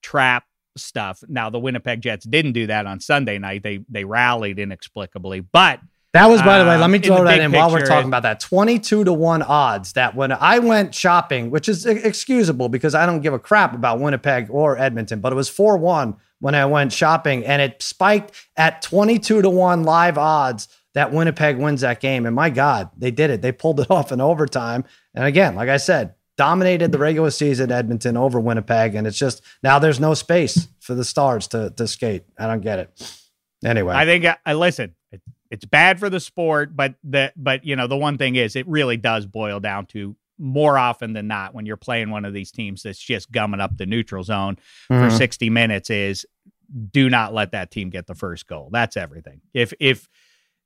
[0.00, 0.44] trap
[0.76, 1.22] stuff.
[1.28, 3.62] Now the Winnipeg Jets didn't do that on Sunday night.
[3.62, 5.80] They they rallied inexplicably, but
[6.14, 6.76] that was by the way.
[6.76, 8.38] Let me um, throw that in picture, while we're talking about that.
[8.38, 13.20] Twenty-two to one odds that when I went shopping, which is excusable because I don't
[13.20, 16.92] give a crap about Winnipeg or Edmonton, but it was four one when I went
[16.92, 22.26] shopping, and it spiked at twenty-two to one live odds that Winnipeg wins that game.
[22.26, 23.42] And my God, they did it.
[23.42, 24.84] They pulled it off in overtime.
[25.14, 29.42] And again, like I said, dominated the regular season Edmonton over Winnipeg, and it's just
[29.62, 32.24] now there's no space for the Stars to to skate.
[32.38, 33.18] I don't get it.
[33.64, 34.94] Anyway, I think I listen.
[35.12, 38.56] It, it's bad for the sport, but the but you know the one thing is
[38.56, 42.32] it really does boil down to more often than not when you're playing one of
[42.32, 44.58] these teams that's just gumming up the neutral zone
[44.90, 45.08] mm-hmm.
[45.08, 46.26] for 60 minutes is
[46.90, 48.68] do not let that team get the first goal.
[48.72, 49.40] That's everything.
[49.52, 50.08] If if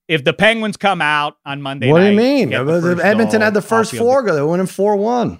[0.06, 2.52] if the Penguins come out on Monday, what night, do you mean?
[2.54, 4.34] Edmonton goal, had the first four go.
[4.34, 5.38] They went in four one.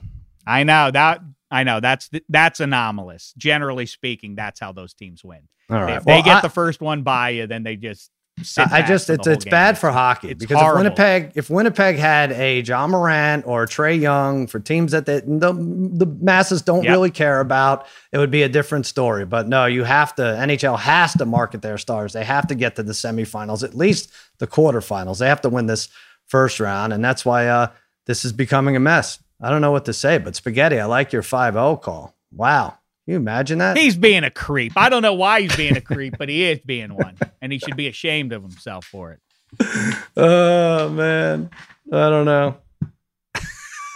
[0.49, 1.21] I know that.
[1.51, 3.35] I know that's that's anomalous.
[3.37, 5.49] Generally speaking, that's how those teams win.
[5.71, 5.99] All right.
[5.99, 8.11] If well, they get I, the first one by you, then they just.
[8.57, 10.79] I just it's it's bad for hockey it's because horrible.
[10.79, 15.25] if Winnipeg if Winnipeg had a Ja Morant or Trae Young for teams that the
[15.27, 16.93] the, the masses don't yep.
[16.93, 19.27] really care about, it would be a different story.
[19.27, 22.13] But no, you have to NHL has to market their stars.
[22.13, 25.19] They have to get to the semifinals, at least the quarterfinals.
[25.19, 25.89] They have to win this
[26.29, 27.73] first round, and that's why uh,
[28.07, 29.19] this is becoming a mess.
[29.41, 32.15] I don't know what to say, but Spaghetti, I like your 5 0 call.
[32.33, 32.79] Wow.
[33.05, 33.79] Can you imagine that?
[33.79, 34.73] He's being a creep.
[34.77, 37.59] I don't know why he's being a creep, but he is being one, and he
[37.59, 39.21] should be ashamed of himself for it.
[40.17, 41.49] Oh, man.
[41.93, 42.57] I don't know.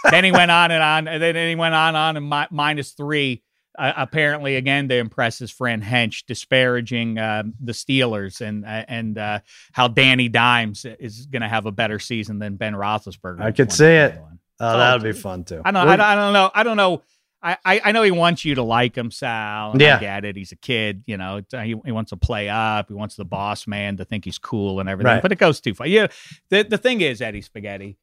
[0.09, 2.47] then he went on and on, and then he went on and on and mi-
[2.57, 3.43] minus three.
[3.77, 9.17] Uh, apparently, again, to impress his friend Hench, disparaging uh, the Steelers and uh, and
[9.17, 9.39] uh,
[9.71, 13.41] how Danny Dimes is going to have a better season than Ben Roethlisberger.
[13.41, 14.19] I could see it.
[14.63, 15.61] Oh, that would be fun too.
[15.63, 15.87] I don't.
[15.87, 16.51] I, I don't know.
[16.53, 17.01] I don't know.
[17.45, 19.75] I, I know he wants you to like him, Sal.
[19.77, 20.37] yeah, I get it.
[20.37, 21.41] He's a kid, you know.
[21.53, 22.87] Uh, he, he wants to play up.
[22.87, 25.11] He wants the boss man to think he's cool and everything.
[25.11, 25.21] Right.
[25.21, 25.85] But it goes too far.
[25.85, 26.07] Yeah.
[26.47, 27.97] The the thing is, Eddie Spaghetti,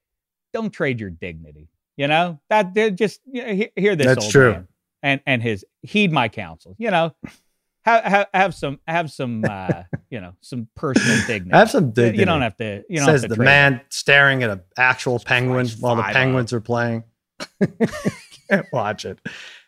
[0.53, 1.71] don't trade your dignity.
[1.97, 4.07] You know that they're just you know, hear, hear this.
[4.09, 4.53] That's true.
[4.53, 4.69] Man
[5.03, 6.75] and and his heed my counsel.
[6.79, 7.15] You know,
[7.83, 11.57] have have, have some have some uh, you know some personal dignity.
[11.57, 12.19] Have some dignity.
[12.19, 12.85] You don't have to.
[12.89, 13.87] You don't Says have to the trade man it.
[13.91, 17.05] staring at an actual penguin while the five penguins are playing.
[18.51, 19.19] Can't watch it.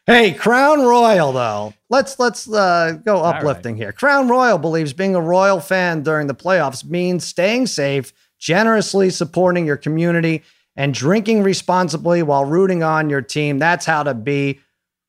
[0.07, 1.75] Hey, Crown Royal though.
[1.89, 3.37] Let's let's uh, go right.
[3.37, 3.93] uplifting here.
[3.93, 9.65] Crown Royal believes being a Royal fan during the playoffs means staying safe, generously supporting
[9.65, 10.43] your community,
[10.75, 13.59] and drinking responsibly while rooting on your team.
[13.59, 14.59] That's how to be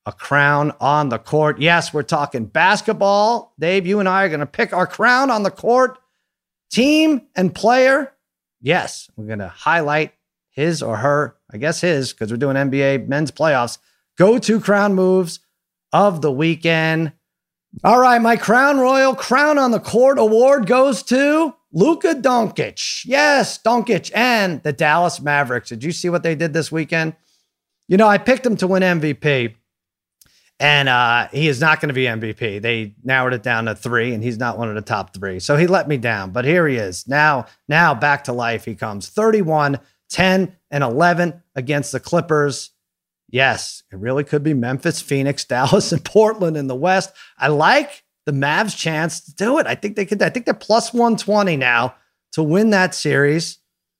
[0.06, 1.60] a crown on the court.
[1.60, 3.54] Yes, we're talking basketball.
[3.58, 5.98] Dave, you and I are going to pick our crown on the court,
[6.70, 8.12] team and player.
[8.60, 10.12] Yes, we're going to highlight
[10.50, 13.78] his or her, I guess his, because we're doing NBA men's playoffs,
[14.16, 15.40] go to crown moves
[15.92, 17.12] of the weekend.
[17.82, 23.04] All right, my Crown Royal Crown on the Court award goes to Luka Doncic.
[23.04, 25.70] Yes, Doncic and the Dallas Mavericks.
[25.70, 27.16] Did you see what they did this weekend?
[27.88, 29.56] You know, I picked him to win MVP,
[30.60, 32.62] and uh, he is not going to be MVP.
[32.62, 35.40] They narrowed it down to three, and he's not one of the top three.
[35.40, 37.08] So he let me down, but here he is.
[37.08, 39.80] Now, now back to life he comes 31,
[40.10, 42.70] 10, and 11 against the Clippers.
[43.30, 47.12] Yes, it really could be Memphis, Phoenix, Dallas, and Portland in the West.
[47.36, 49.66] I like the Mavs' chance to do it.
[49.66, 50.22] I think they could.
[50.22, 51.96] I think they're plus 120 now
[52.32, 53.58] to win that series.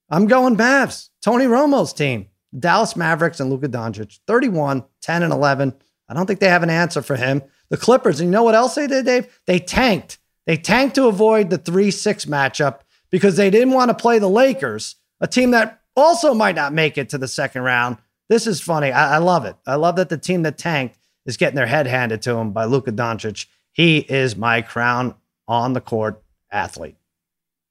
[0.09, 1.09] I'm going Mavs.
[1.21, 5.75] Tony Romo's team, Dallas Mavericks and Luka Doncic, 31, 10, and 11.
[6.09, 7.43] I don't think they have an answer for him.
[7.71, 9.41] The Clippers, and you know what else they did, Dave?
[9.47, 10.19] They tanked.
[10.47, 12.81] They tanked to avoid the 3 6 matchup
[13.11, 16.99] because they didn't want to play the Lakers, a team that also might not make
[16.99, 17.97] it to the second round.
[18.29, 18.91] This is funny.
[18.93, 19.57] I, I love it.
[19.67, 22.65] I love that the team that tanked is getting their head handed to them by
[22.65, 23.47] Luka Doncic.
[23.73, 25.15] He is my crown
[25.49, 26.97] on the court athlete.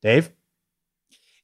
[0.02, 0.32] Dave?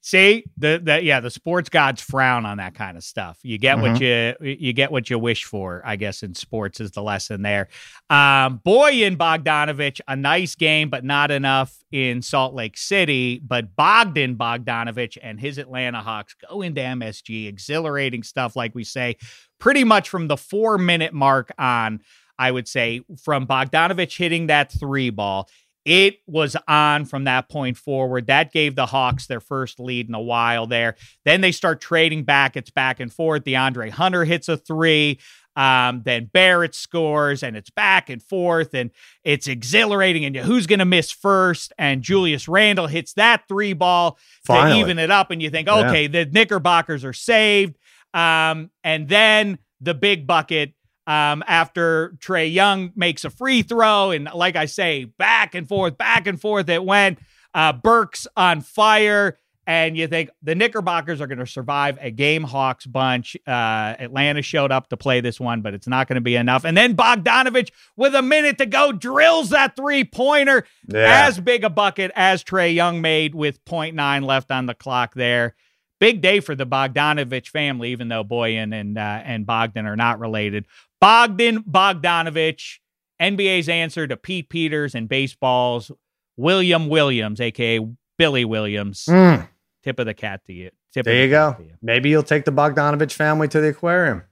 [0.10, 3.38] See the the yeah the sports gods frown on that kind of stuff.
[3.44, 5.84] You get what you you get what you wish for.
[5.86, 7.68] I guess in sports is the lesson there.
[8.10, 13.40] Um, Bojan Bogdanovich, a nice game, but not enough in Salt Lake City.
[13.46, 19.16] But Bogdan Bogdanovich and his Atlanta Hawks go into MSG, exhilarating stuff, like we say,
[19.60, 22.00] pretty much from the four minute mark on.
[22.40, 25.50] I would say from Bogdanovich hitting that three ball.
[25.86, 28.28] It was on from that point forward.
[28.28, 30.96] That gave the Hawks their first lead in a while there.
[31.26, 32.58] Then they start trading back.
[32.58, 33.44] It's back and forth.
[33.44, 35.20] DeAndre Hunter hits a three.
[35.56, 38.92] Um, then Barrett scores, and it's back and forth, and
[39.26, 40.24] it's exhilarating.
[40.24, 41.74] And who's going to miss first?
[41.78, 44.76] And Julius Randle hits that three ball Finally.
[44.76, 47.78] to even it up, and you think, okay, the Knickerbockers are saved.
[48.14, 50.74] Um, and then the big bucket
[51.10, 54.12] um, after Trae Young makes a free throw.
[54.12, 57.18] And like I say, back and forth, back and forth it went.
[57.54, 59.40] Uh, Burks on fire.
[59.66, 63.36] And you think the Knickerbockers are going to survive a game Hawks bunch.
[63.48, 66.64] Uh, Atlanta showed up to play this one, but it's not going to be enough.
[66.66, 71.26] And then Bogdanovich, with a minute to go, drills that three pointer Yeah.
[71.28, 75.56] as big a bucket as Trae Young made with 0.9 left on the clock there.
[76.00, 80.20] Big day for the Bogdanovich family, even though Bojan and uh, and Bogdan are not
[80.20, 80.66] related.
[81.02, 82.78] Bogdan Bogdanovich,
[83.22, 85.92] NBA's answer to Pete Peters and baseball's
[86.38, 87.80] William Williams, aka
[88.18, 89.06] Billy Williams.
[89.08, 89.48] Mm,
[89.84, 90.72] Tip of the cat to you.
[90.94, 91.56] Tip there of the you go.
[91.60, 91.76] you.
[91.82, 94.24] Maybe you'll take the Bogdanovich family to the aquarium.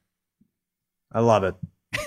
[1.12, 1.56] I love it.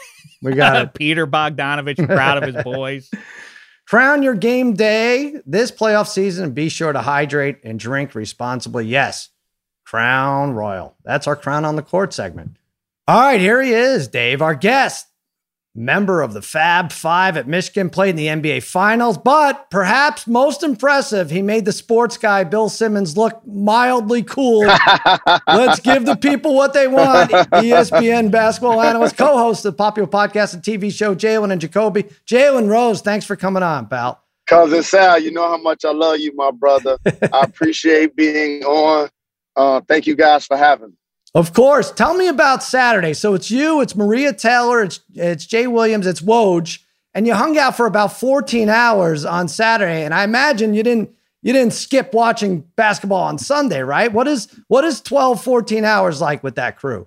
[0.42, 0.94] We got it.
[0.94, 3.10] Peter Bogdanovich, proud of his boys.
[3.86, 8.86] Crown your game day this playoff season and be sure to hydrate and drink responsibly.
[8.86, 9.28] Yes,
[9.84, 10.96] Crown Royal.
[11.04, 12.56] That's our Crown on the Court segment.
[13.10, 15.08] All right, here he is, Dave, our guest.
[15.74, 20.62] Member of the Fab Five at Michigan, played in the NBA Finals, but perhaps most
[20.62, 24.60] impressive, he made the sports guy Bill Simmons look mildly cool.
[25.48, 27.32] Let's give the people what they want.
[27.32, 32.04] ESPN basketball analyst, co host of the popular podcast and TV show, Jalen and Jacoby.
[32.28, 34.22] Jalen Rose, thanks for coming on, pal.
[34.46, 36.96] Cousin Sal, you know how much I love you, my brother.
[37.04, 39.10] I appreciate being on.
[39.56, 40.94] Uh, thank you guys for having me.
[41.34, 41.92] Of course.
[41.92, 43.14] Tell me about Saturday.
[43.14, 46.80] So it's you, it's Maria Taylor, it's it's Jay Williams, it's Woj,
[47.14, 50.04] and you hung out for about 14 hours on Saturday.
[50.04, 51.10] And I imagine you didn't
[51.42, 54.12] you didn't skip watching basketball on Sunday, right?
[54.12, 57.06] What is what is 12, 14 hours like with that crew?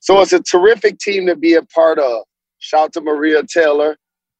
[0.00, 2.24] So it's a terrific team to be a part of.
[2.58, 3.96] Shout to Maria Taylor,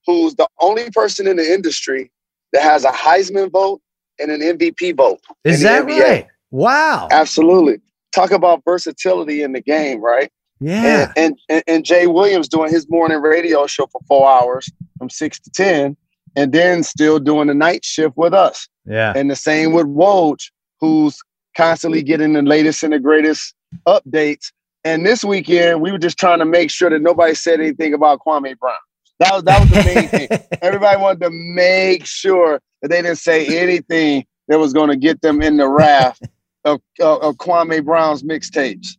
[0.06, 2.10] who's the only person in the industry
[2.52, 3.82] that has a Heisman vote
[4.18, 5.20] and an MVP vote.
[5.44, 6.02] Is that NBA.
[6.02, 6.26] right?
[6.50, 7.08] Wow.
[7.10, 7.80] Absolutely.
[8.14, 10.30] Talk about versatility in the game, right?
[10.60, 11.12] Yeah.
[11.16, 15.40] And, and, and Jay Williams doing his morning radio show for four hours from six
[15.40, 15.96] to 10,
[16.36, 18.68] and then still doing the night shift with us.
[18.86, 19.12] Yeah.
[19.16, 20.38] And the same with Woj,
[20.80, 21.18] who's
[21.56, 23.54] constantly getting the latest and the greatest
[23.86, 24.52] updates.
[24.84, 28.20] And this weekend, we were just trying to make sure that nobody said anything about
[28.20, 28.74] Kwame Brown.
[29.20, 30.28] That was that was the main thing.
[30.62, 35.22] Everybody wanted to make sure that they didn't say anything that was going to get
[35.22, 36.22] them in the raft
[36.64, 38.96] of, of, of Kwame Brown's mixtapes.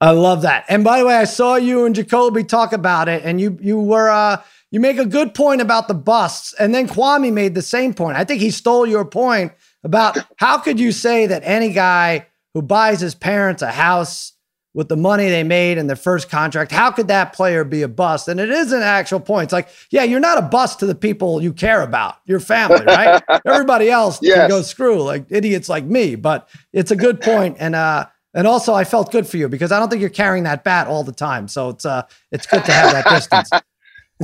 [0.00, 0.64] I love that.
[0.68, 3.80] And by the way, I saw you and Jacoby talk about it, and you you
[3.80, 7.62] were uh you make a good point about the busts, and then Kwame made the
[7.62, 8.18] same point.
[8.18, 9.52] I think he stole your point
[9.82, 14.33] about how could you say that any guy who buys his parents a house
[14.74, 17.88] with the money they made in their first contract, how could that player be a
[17.88, 18.26] bust?
[18.26, 19.44] And it is an actual point.
[19.44, 22.84] It's like, yeah, you're not a bust to the people you care about, your family,
[22.84, 23.22] right?
[23.46, 24.36] Everybody else yes.
[24.36, 26.16] can go screw, like idiots like me.
[26.16, 29.70] But it's a good point, and uh, and also I felt good for you because
[29.70, 31.46] I don't think you're carrying that bat all the time.
[31.46, 32.02] So it's uh,
[32.32, 33.50] it's good to have that distance.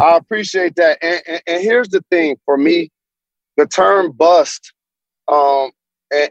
[0.00, 0.98] I appreciate that.
[1.02, 2.90] And, and, and, here's the thing for me,
[3.56, 4.72] the term bust,
[5.26, 5.72] um,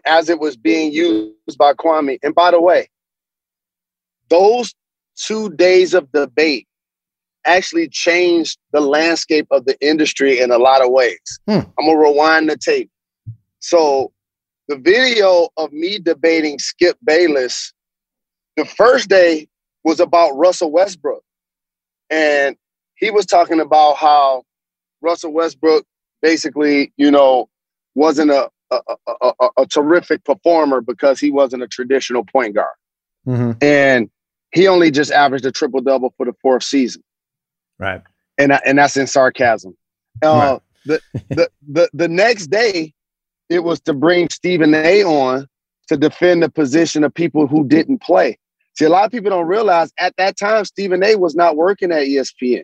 [0.06, 2.20] as it was being used by Kwame.
[2.24, 2.90] And by the way,
[4.30, 4.74] those
[5.16, 6.68] two days of debate
[7.46, 11.40] actually changed the landscape of the industry in a lot of ways.
[11.48, 11.60] Hmm.
[11.78, 12.90] I'm gonna rewind the tape.
[13.60, 14.12] So
[14.68, 17.74] the video of me debating Skip Bayless,
[18.56, 19.48] the first day
[19.84, 21.24] was about Russell Westbrook.
[22.10, 22.56] And
[22.96, 24.44] he was talking about how
[25.02, 25.86] Russell Westbrook
[26.22, 27.50] basically, you know,
[27.96, 32.76] wasn't a a, a, a, a terrific performer because he wasn't a traditional point guard.
[33.28, 33.52] Mm-hmm.
[33.62, 34.10] And
[34.52, 37.04] he only just averaged a triple double for the fourth season.
[37.78, 38.02] Right.
[38.38, 39.76] And and that's in sarcasm.
[40.22, 40.62] Uh, right.
[40.86, 42.94] the, the the the next day,
[43.50, 45.04] it was to bring Stephen A.
[45.04, 45.48] on
[45.88, 48.38] to defend the position of people who didn't play.
[48.78, 51.16] See, a lot of people don't realize at that time Stephen A.
[51.16, 52.64] was not working at ESPN.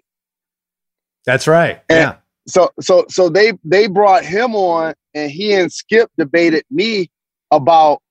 [1.26, 1.82] That's right.
[1.90, 2.16] And yeah.
[2.48, 7.10] So so so they they brought him on and he and Skip debated me
[7.52, 8.02] about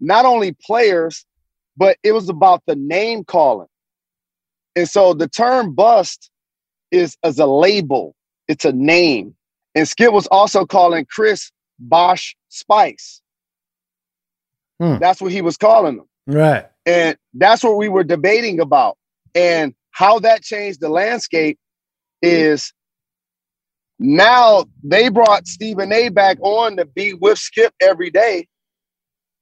[0.00, 1.26] not only players,
[1.76, 3.68] but it was about the name calling.
[4.76, 6.30] And so the term bust
[6.90, 8.14] is as a label,
[8.48, 9.34] it's a name.
[9.74, 13.20] And Skip was also calling Chris Bosh Spice.
[14.80, 14.98] Hmm.
[14.98, 16.06] That's what he was calling them.
[16.26, 16.66] Right.
[16.86, 18.96] And that's what we were debating about.
[19.34, 21.58] And how that changed the landscape
[22.22, 22.72] is
[23.98, 28.46] now they brought Stephen A back on to be with Skip every day.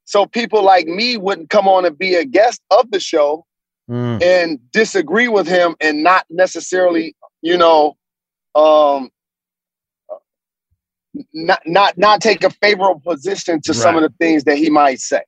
[0.05, 3.47] So people like me wouldn't come on and be a guest of the show
[3.91, 4.23] mm.
[4.23, 7.97] and disagree with him and not necessarily, you know,
[8.55, 9.11] um,
[11.35, 13.81] not not not take a favorable position to right.
[13.81, 15.23] some of the things that he might say.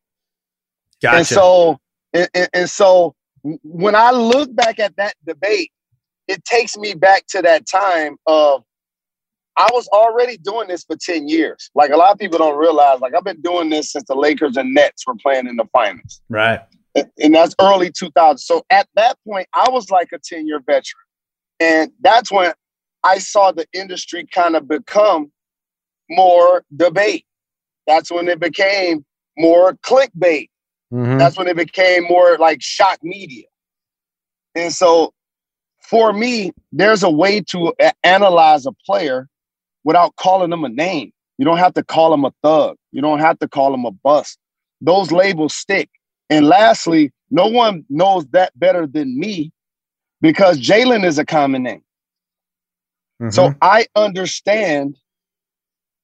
[1.02, 1.16] Gotcha.
[1.16, 1.78] And so
[2.12, 3.14] and, and, and so
[3.62, 5.70] when I look back at that debate,
[6.28, 8.64] it takes me back to that time of
[9.56, 11.70] I was already doing this for 10 years.
[11.74, 14.56] Like a lot of people don't realize, like I've been doing this since the Lakers
[14.56, 16.20] and Nets were playing in the finals.
[16.28, 16.60] Right.
[17.18, 18.38] And that's early 2000.
[18.38, 21.02] So at that point, I was like a 10 year veteran.
[21.60, 22.52] And that's when
[23.04, 25.30] I saw the industry kind of become
[26.10, 27.26] more debate.
[27.86, 29.04] That's when it became
[29.36, 30.48] more clickbait.
[30.92, 31.18] Mm-hmm.
[31.18, 33.46] That's when it became more like shock media.
[34.54, 35.12] And so
[35.80, 39.28] for me, there's a way to analyze a player
[39.84, 41.12] without calling them a name.
[41.38, 42.76] You don't have to call them a thug.
[42.92, 44.38] You don't have to call them a bust.
[44.80, 45.90] Those labels stick.
[46.30, 49.52] And lastly, no one knows that better than me
[50.20, 51.82] because Jalen is a common name.
[53.20, 53.30] Mm-hmm.
[53.30, 54.96] So I understand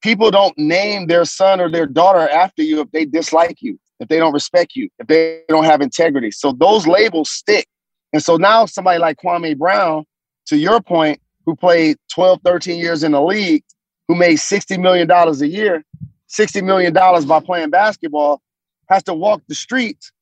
[0.02, 4.08] people don't name their son or their daughter after you if they dislike you, if
[4.08, 6.30] they don't respect you, if they don't have integrity.
[6.30, 7.66] So those labels stick.
[8.12, 10.04] And so now somebody like Kwame Brown,
[10.46, 11.20] to your point,
[11.50, 13.64] who played 12, 13 years in the league,
[14.06, 15.84] who made $60 million a year,
[16.28, 18.40] $60 million by playing basketball,
[18.88, 20.12] has to walk the streets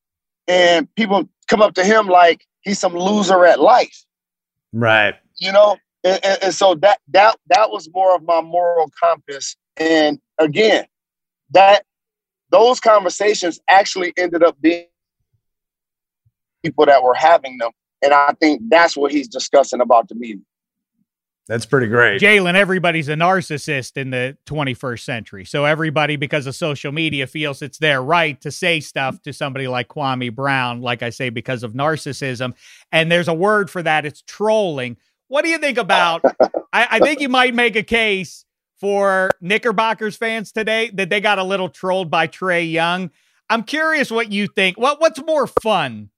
[0.47, 4.03] and people come up to him like he's some loser at life.
[4.73, 5.13] Right.
[5.37, 9.55] You know, and, and, and so that that that was more of my moral compass.
[9.77, 10.85] And again,
[11.51, 11.83] that
[12.49, 14.87] those conversations actually ended up being
[16.63, 17.71] people that were having them.
[18.01, 20.45] And I think that's what he's discussing about the meeting.
[21.49, 22.21] That's pretty great.
[22.21, 25.45] Jalen, everybody's a narcissist in the 21st century.
[25.45, 29.67] So everybody, because of social media, feels it's their right to say stuff to somebody
[29.67, 32.53] like Kwame Brown, like I say, because of narcissism.
[32.91, 34.05] And there's a word for that.
[34.05, 34.97] It's trolling.
[35.27, 36.21] What do you think about?
[36.71, 38.45] I, I think you might make a case
[38.79, 43.09] for Knickerbockers fans today that they got a little trolled by Trae Young.
[43.49, 44.77] I'm curious what you think.
[44.77, 46.11] What what's more fun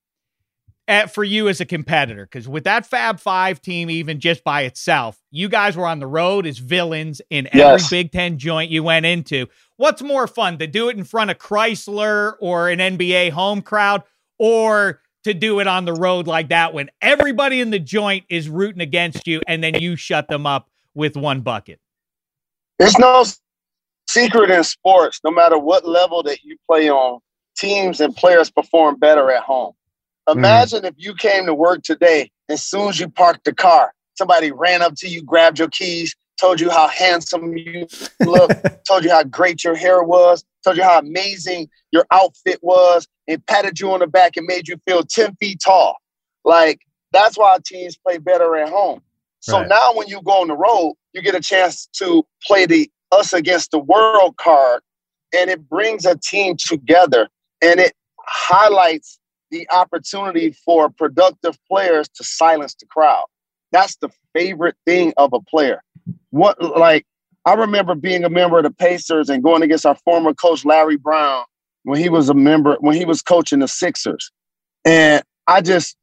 [0.92, 2.26] at, for you as a competitor?
[2.26, 6.08] Because with that Fab Five team, even just by itself, you guys were on the
[6.08, 7.64] road as villains in every.
[7.90, 9.48] Big Ten joint you went into.
[9.78, 14.04] What's more fun to do it in front of Crisler or an NBA home crowd,
[14.38, 18.50] or to do it on the road like that when everybody in the joint is
[18.50, 21.80] rooting against you and then you shut them up with one bucket?
[22.80, 23.24] There's no
[24.10, 27.20] secret in sports, no matter what level that you play on,
[27.58, 29.74] teams and players perform better at home.
[30.28, 30.36] Mm.
[30.36, 30.90] Imagine mm.
[30.90, 34.82] if you came to work today, as soon as you parked the car, somebody ran
[34.82, 37.88] up to you, grabbed your keys, told you how handsome you
[38.20, 38.52] look,
[38.88, 43.46] told you how great your hair was, told you how amazing your outfit was, and
[43.46, 45.98] patted you on the back and made you feel 10 feet tall.
[46.44, 49.02] Like, that's why teams play better at home.
[49.42, 49.68] So right.
[49.68, 53.34] now when you go on the road, you get a chance to play the us
[53.34, 54.82] against the world card,
[55.36, 57.28] and it brings a team together
[57.62, 59.20] and it highlights
[59.52, 63.26] the opportunity for productive players to silence the crowd.
[63.72, 65.82] That's the favorite thing of a player.
[66.32, 67.06] What like
[67.46, 70.98] I remember being a member of the Pacers and going against our former coach Larry
[70.98, 71.44] Brown
[71.84, 74.32] when he was a member when he was coaching the Sixers.
[74.86, 75.98] And I just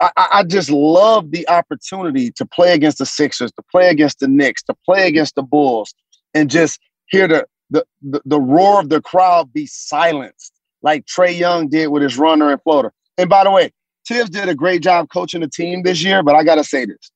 [0.00, 4.28] I, I just love the opportunity to play against the Sixers, to play against the
[4.28, 5.94] Knicks, to play against the Bulls,
[6.34, 10.52] and just hear the the, the, the roar of the crowd be silenced
[10.86, 12.92] like Trae Young did with his runner and floater.
[13.18, 13.72] And by the way,
[14.06, 16.84] Thibs did a great job coaching the team this year, but I got to say
[16.84, 17.10] this.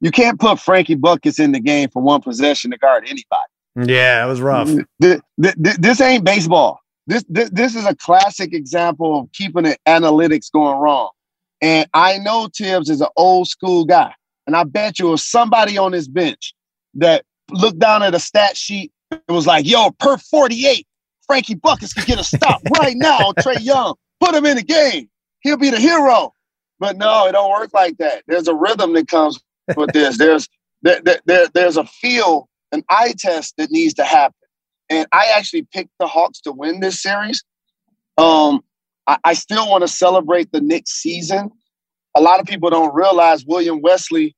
[0.00, 3.92] You can't put Frankie Buckets in the game for one possession to guard anybody.
[3.92, 4.70] Yeah, it was rough.
[5.00, 6.78] This, this, this ain't baseball.
[7.08, 11.10] This, this, this is a classic example of keeping the analytics going wrong.
[11.60, 14.14] And I know Thibs is an old school guy.
[14.46, 16.54] And I bet you was somebody on his bench
[16.94, 20.86] that looked down at a stat sheet and was like, yo, per 48,
[21.26, 23.94] Frankie Buckets can get a stop right now Trae Young.
[24.20, 25.08] Put him in the game.
[25.40, 26.32] He'll be the hero.
[26.78, 28.24] But no, it don't work like that.
[28.26, 29.38] There's a rhythm that comes
[29.76, 30.18] with this.
[30.18, 30.48] There's
[30.82, 34.34] there, there, there's a feel, an eye test that needs to happen.
[34.90, 37.42] And I actually picked the Hawks to win this series.
[38.18, 38.62] Um,
[39.06, 41.50] I, I still want to celebrate the Knicks season.
[42.16, 44.36] A lot of people don't realize William Wesley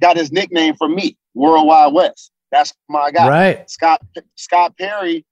[0.00, 2.30] got his nickname from me, Worldwide Wes.
[2.52, 3.28] That's my guy.
[3.28, 3.70] Right.
[3.70, 4.00] Scott
[4.36, 5.24] Scott Perry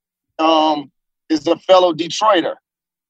[0.43, 0.91] um,
[1.29, 2.55] is a fellow Detroiter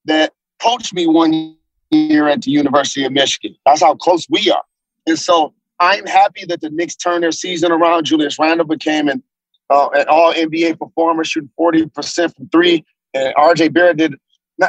[0.05, 1.55] that coached me one
[1.91, 3.55] year at the University of Michigan.
[3.65, 4.63] That's how close we are.
[5.05, 8.05] And so I'm happy that the Knicks turned their season around.
[8.05, 9.21] Julius Randle became an,
[9.69, 12.85] uh, an all NBA performer, shooting 40% from three.
[13.13, 14.15] And RJ Barrett did.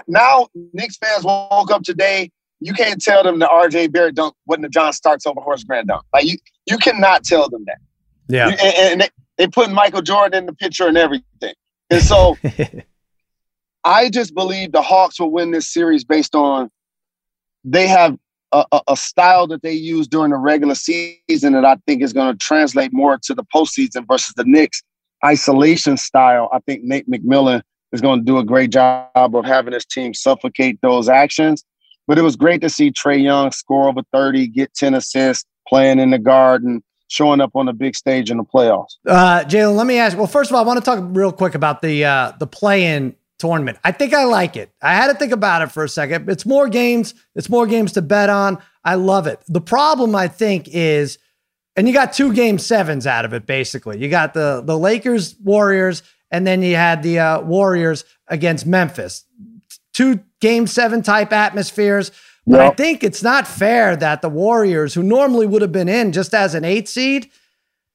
[0.09, 2.31] Now, Knicks fans woke up today.
[2.61, 5.89] You can't tell them that RJ Barrett dunk wasn't a John Starks over Horace Grant
[5.89, 6.03] dunk.
[6.12, 6.37] Like you,
[6.67, 7.79] you cannot tell them that.
[8.29, 8.49] Yeah.
[8.49, 11.55] And, and they, they put Michael Jordan in the picture and everything.
[11.91, 12.37] And so
[13.85, 16.70] I just believe the Hawks will win this series based on
[17.64, 18.16] they have
[18.53, 22.12] a, a, a, style that they use during the regular season that I think is
[22.12, 24.82] going to translate more to the postseason versus the Knicks
[25.24, 26.49] isolation style.
[26.53, 27.62] I think Nate McMillan
[27.93, 31.64] is going to do a great job of having his team suffocate those actions.
[32.07, 35.99] But it was great to see Trae Young score over 30, get 10 assists, playing
[35.99, 38.97] in the garden, showing up on the big stage in the playoffs.
[39.07, 40.17] Uh, Jalen, let me ask.
[40.17, 43.15] Well, first of all, I want to talk real quick about the uh, the play-in
[43.39, 43.79] tournament.
[43.85, 44.71] I think I like it.
[44.81, 46.29] I had to think about it for a second.
[46.31, 47.15] It's more games.
[47.35, 48.59] It's more games to bet on.
[48.85, 49.41] I love it.
[49.49, 51.19] The problem, I think, is,
[51.77, 53.47] and you got two game sevens out of it.
[53.47, 58.67] Basically, you got the the Lakers Warriors, and then you had the uh, Warriors against
[58.67, 59.25] Memphis.
[59.93, 62.11] Two game seven type atmospheres.
[62.47, 62.72] But yep.
[62.72, 66.34] I think it's not fair that the Warriors, who normally would have been in just
[66.34, 67.30] as an eight seed,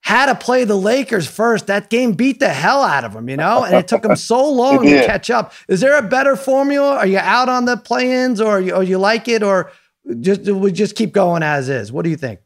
[0.01, 1.67] had to play the Lakers first.
[1.67, 4.49] That game beat the hell out of them, you know, and it took them so
[4.51, 5.53] long to catch up.
[5.67, 6.97] Is there a better formula?
[6.97, 9.71] Are you out on the play-ins, or you, or you like it, or
[10.19, 11.91] just we just keep going as is?
[11.91, 12.39] What do you think?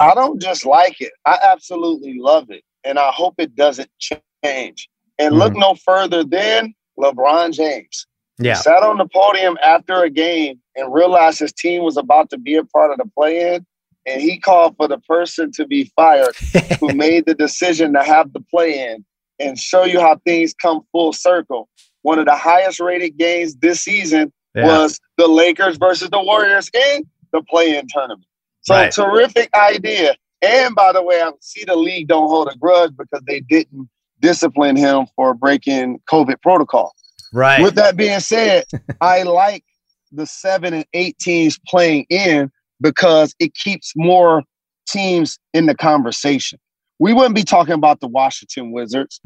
[0.00, 1.12] I don't just like it.
[1.24, 4.88] I absolutely love it, and I hope it doesn't change.
[5.20, 5.60] And look mm-hmm.
[5.60, 8.06] no further than LeBron James.
[8.38, 8.54] Yeah.
[8.54, 12.54] Sat on the podium after a game and realized his team was about to be
[12.54, 13.66] a part of the play in.
[14.06, 16.34] And he called for the person to be fired
[16.80, 19.04] who made the decision to have the play in
[19.38, 21.68] and show you how things come full circle.
[22.02, 24.66] One of the highest rated games this season yeah.
[24.66, 28.26] was the Lakers versus the Warriors in the play-in tournament.
[28.62, 28.92] So right.
[28.92, 30.16] terrific idea.
[30.40, 33.88] And by the way, I see the league don't hold a grudge because they didn't
[34.20, 36.94] discipline him for breaking COVID protocol.
[37.32, 37.60] Right.
[37.62, 38.64] With that being said,
[39.00, 39.64] I like
[40.12, 42.50] the seven and eight teams playing in
[42.80, 44.42] because it keeps more
[44.88, 46.58] teams in the conversation.
[46.98, 49.20] We wouldn't be talking about the Washington Wizards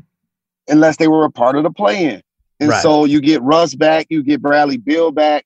[0.68, 2.22] unless they were a part of the play-in.
[2.60, 2.82] And right.
[2.82, 5.44] so you get Russ back, you get Bradley Beal back,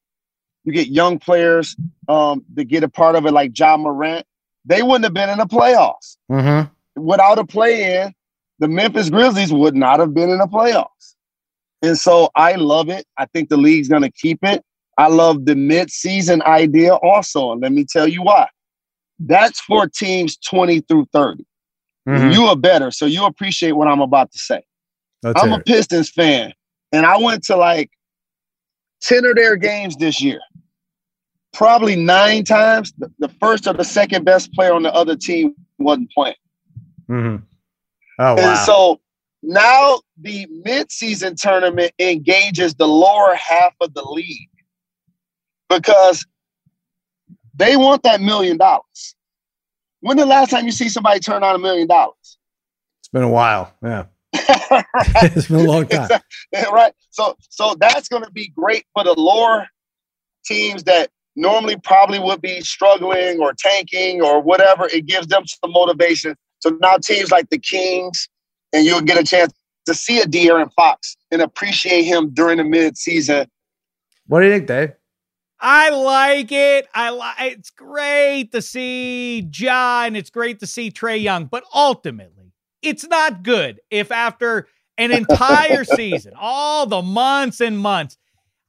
[0.64, 1.76] you get young players
[2.08, 4.26] um, to get a part of it, like Ja Morant.
[4.64, 6.16] They wouldn't have been in the playoffs.
[6.30, 7.00] Mm-hmm.
[7.00, 8.12] Without a play-in,
[8.58, 11.14] the Memphis Grizzlies would not have been in the playoffs.
[11.82, 13.06] And so I love it.
[13.16, 14.64] I think the league's going to keep it.
[14.98, 18.48] I love the mid-season idea also, and let me tell you why.
[19.18, 21.44] That's for teams 20 through 30.
[22.08, 22.30] Mm-hmm.
[22.30, 24.62] You are better, so you appreciate what I'm about to say.
[25.22, 26.52] That's I'm a Pistons fan,
[26.92, 27.90] and I went to like
[29.02, 30.40] 10 of their games this year.
[31.52, 35.54] Probably nine times, the, the first or the second best player on the other team
[35.78, 36.34] wasn't playing.
[37.08, 37.44] Mm-hmm.
[38.18, 38.36] Oh, wow.
[38.36, 39.00] And so
[39.42, 44.50] now the midseason tournament engages the lower half of the league
[45.68, 46.26] because
[47.54, 49.14] they want that million dollars.
[50.00, 52.38] When the last time you see somebody turn on a million dollars?
[53.00, 53.72] It's been a while.
[53.82, 54.04] Yeah.
[54.32, 56.08] it's been a long time.
[56.72, 56.92] right.
[57.10, 59.66] So so that's going to be great for the lower
[60.44, 64.88] teams that normally probably would be struggling or tanking or whatever.
[64.88, 66.34] It gives them some motivation.
[66.60, 68.28] So now teams like the Kings,
[68.72, 69.52] and you'll get a chance
[69.86, 73.46] to see a De'Aaron Fox and appreciate him during the mid-season.
[74.26, 74.92] What do you think, Dave?
[75.68, 76.86] I like it.
[76.94, 80.14] I like it's great to see John.
[80.14, 82.52] It's great to see Trae Young, but ultimately,
[82.82, 88.16] it's not good if after an entire season, all the months and months,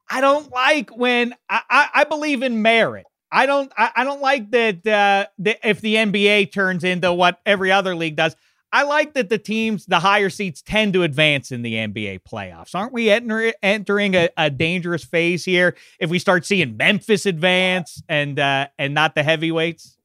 [0.09, 3.05] I don't like when I, I, I believe in merit.
[3.31, 7.39] I don't I, I don't like that uh, that if the NBA turns into what
[7.45, 8.35] every other league does.
[8.71, 12.75] I like that the teams, the higher seats, tend to advance in the NBA playoffs.
[12.75, 18.01] Aren't we enter, entering a, a, dangerous phase here if we start seeing Memphis advance
[18.09, 19.97] and uh, and not the heavyweights?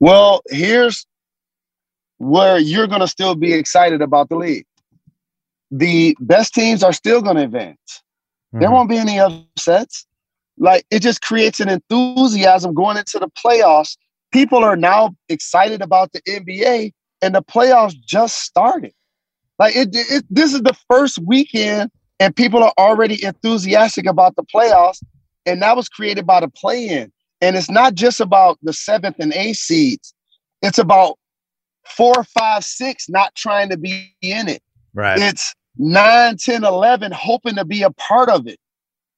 [0.00, 1.06] Well, here's
[2.18, 4.66] where you're going to still be excited about the league.
[5.70, 7.78] The best teams are still going to advance.
[7.88, 8.60] Mm-hmm.
[8.60, 10.06] There won't be any upsets.
[10.58, 13.96] Like it just creates an enthusiasm going into the playoffs.
[14.30, 16.92] People are now excited about the NBA
[17.24, 18.92] and the playoffs just started.
[19.58, 24.42] Like it, it, this is the first weekend, and people are already enthusiastic about the
[24.42, 25.02] playoffs,
[25.46, 27.10] and that was created by the play-in.
[27.40, 30.12] And it's not just about the seventh and eighth seeds;
[30.60, 31.18] it's about
[31.86, 34.62] four, five, six not trying to be in it.
[34.92, 35.18] Right.
[35.18, 38.58] It's 9, 10, 11 hoping to be a part of it.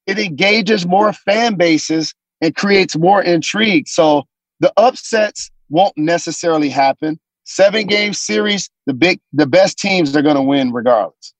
[0.05, 3.87] It engages more fan bases and creates more intrigue.
[3.87, 4.23] So
[4.59, 10.35] the upsets won't necessarily happen seven game series, the big, the best teams are going
[10.35, 11.33] to win regardless.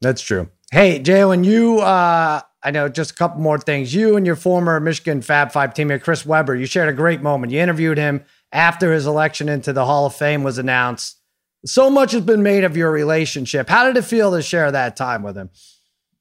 [0.00, 0.50] That's true.
[0.72, 3.94] Hey, Jalen, you, uh, I know just a couple more things.
[3.94, 7.52] You and your former Michigan Fab Five teammate, Chris Webber, you shared a great moment.
[7.52, 11.20] You interviewed him after his election into the Hall of Fame was announced.
[11.64, 13.68] So much has been made of your relationship.
[13.68, 15.50] How did it feel to share that time with him?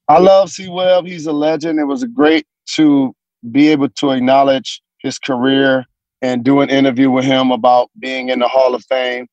[0.07, 1.05] I love C Webb.
[1.05, 1.79] He's a legend.
[1.79, 3.15] It was great to
[3.51, 5.85] be able to acknowledge his career
[6.23, 9.27] and do an interview with him about being in the Hall of Fame.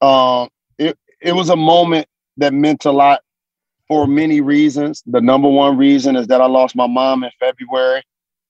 [0.00, 3.20] Um, it it was a moment that meant a lot
[3.86, 5.02] for many reasons.
[5.06, 8.02] The number one reason is that I lost my mom in February,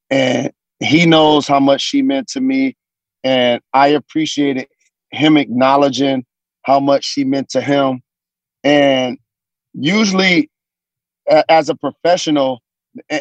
[0.09, 2.77] and he knows how much she meant to me,
[3.25, 4.69] and I appreciated
[5.11, 6.25] him acknowledging
[6.63, 8.03] how much she meant to him.
[8.63, 9.19] And
[9.75, 10.49] usually,
[11.49, 12.61] as a professional,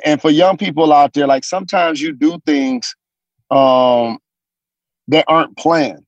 [0.05, 2.95] and for young people out there, like sometimes you do things
[3.49, 4.19] um,
[5.09, 6.05] that aren't planned.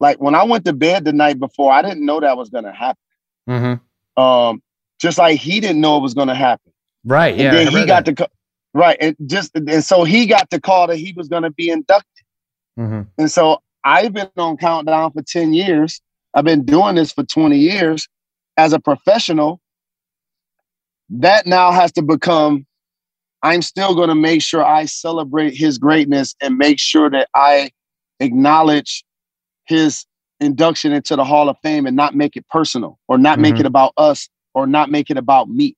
[0.00, 2.64] Like when I went to bed the night before, I didn't know that was going
[2.64, 3.02] to happen.
[3.48, 4.22] Mm-hmm.
[4.22, 4.62] Um,
[5.00, 6.72] just like he didn't know it was going to happen.
[7.04, 7.32] Right.
[7.32, 7.50] And yeah.
[7.52, 8.16] then he got that.
[8.16, 8.28] to
[8.74, 11.70] right, and just and so he got the call that he was going to be
[11.70, 12.24] inducted.
[12.78, 13.02] Mm-hmm.
[13.18, 16.00] And so I've been on countdown for ten years.
[16.34, 18.08] I've been doing this for twenty years
[18.56, 19.60] as a professional.
[21.10, 22.66] That now has to become.
[23.42, 27.70] I'm still going to make sure I celebrate his greatness and make sure that I
[28.20, 29.04] acknowledge
[29.66, 30.04] his
[30.40, 33.42] induction into the Hall of Fame and not make it personal or not mm-hmm.
[33.42, 35.76] make it about us or not make it about me.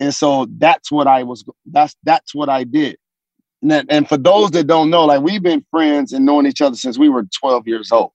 [0.00, 2.96] And so that's what I was that's that's what I did.
[3.60, 6.60] And, that, and for those that don't know, like we've been friends and knowing each
[6.60, 8.10] other since we were 12 years old.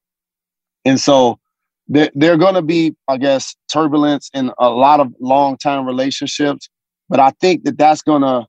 [0.84, 1.39] And so
[1.88, 5.86] there, there are going to be, I guess, turbulence in a lot of long time
[5.86, 6.70] relationships.
[7.08, 8.45] But I think that that's going to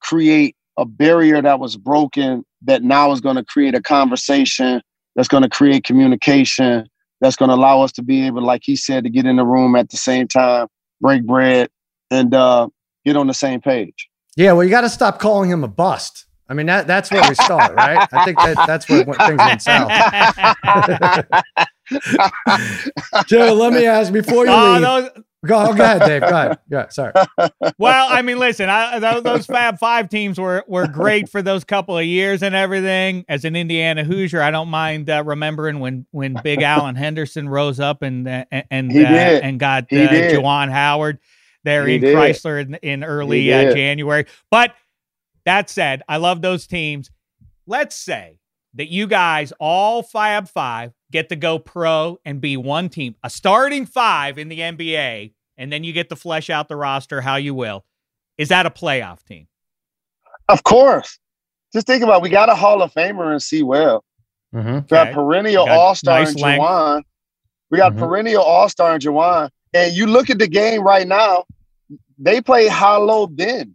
[0.00, 4.80] create a barrier that was broken that now is going to create a conversation
[5.14, 6.86] that's going to create communication
[7.20, 9.46] that's going to allow us to be able like he said to get in the
[9.46, 10.66] room at the same time
[11.00, 11.68] break bread
[12.10, 12.68] and uh,
[13.04, 16.24] get on the same page yeah well you got to stop calling him a bust
[16.48, 18.06] I mean that that's where we start, right?
[18.12, 19.90] I think that that's where things went south.
[23.26, 24.82] Joe, let me ask before you oh, leave.
[24.82, 25.10] Those,
[25.46, 26.20] Go, go ahead, Dave.
[26.22, 26.58] Go ahead.
[26.70, 26.92] Ahead.
[26.92, 27.12] Sorry.
[27.78, 31.64] Well, I mean, listen, I, those, those Fab Five teams were were great for those
[31.64, 33.24] couple of years and everything.
[33.28, 37.80] As an Indiana Hoosier, I don't mind uh, remembering when when Big Alan Henderson rose
[37.80, 41.18] up and uh, and uh, and got uh, Juwan Howard
[41.64, 42.16] there he in did.
[42.16, 44.24] Crisler in, in early uh, January.
[44.50, 44.74] But
[45.44, 47.10] that said, I love those teams.
[47.66, 48.38] Let's say
[48.74, 53.30] that you guys, all Fab Five, get to go pro and be one team, a
[53.30, 57.36] starting five in the NBA, and then you get to flesh out the roster how
[57.36, 57.84] you will.
[58.38, 59.48] Is that a playoff team?
[60.48, 61.18] Of course.
[61.72, 62.22] Just think about it.
[62.22, 64.00] we got a Hall of Famer in C-Webb.
[64.54, 64.74] Mm-hmm.
[64.74, 65.14] We got okay.
[65.14, 67.02] perennial All Star nice in Juwan.
[67.70, 68.00] We got mm-hmm.
[68.00, 69.50] perennial All Star in Juwan.
[69.74, 71.44] And you look at the game right now,
[72.18, 73.74] they play hollow then.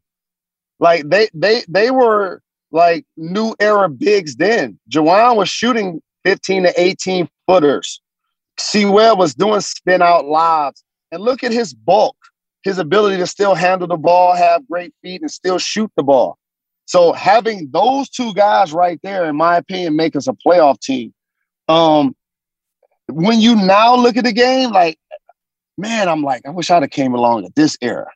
[0.80, 4.80] Like they they they were like new era bigs then.
[4.90, 8.02] Juwan was shooting 15 to 18 footers.
[8.58, 10.84] C-Webb was doing spin out lobs.
[11.12, 12.16] And look at his bulk,
[12.64, 16.38] his ability to still handle the ball, have great feet, and still shoot the ball.
[16.86, 21.14] So having those two guys right there, in my opinion, make us a playoff team.
[21.68, 22.16] Um,
[23.08, 24.98] when you now look at the game, like,
[25.78, 28.10] man, I'm like, I wish I'd have came along at this era.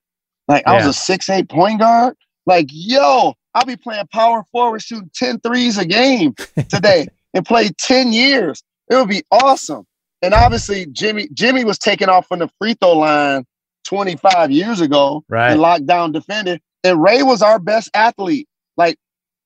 [0.47, 0.73] Like yeah.
[0.73, 2.15] I was a six eight point guard.
[2.45, 6.35] Like, yo, I'll be playing power forward, shooting 10 threes a game
[6.69, 8.61] today and play 10 years.
[8.89, 9.85] It would be awesome.
[10.25, 13.45] And obviously, Jimmy Jimmy was taken off from the free throw line
[13.83, 15.51] 25 years ago right.
[15.51, 16.57] and locked down defender.
[16.83, 18.47] And Ray was our best athlete.
[18.75, 18.97] Like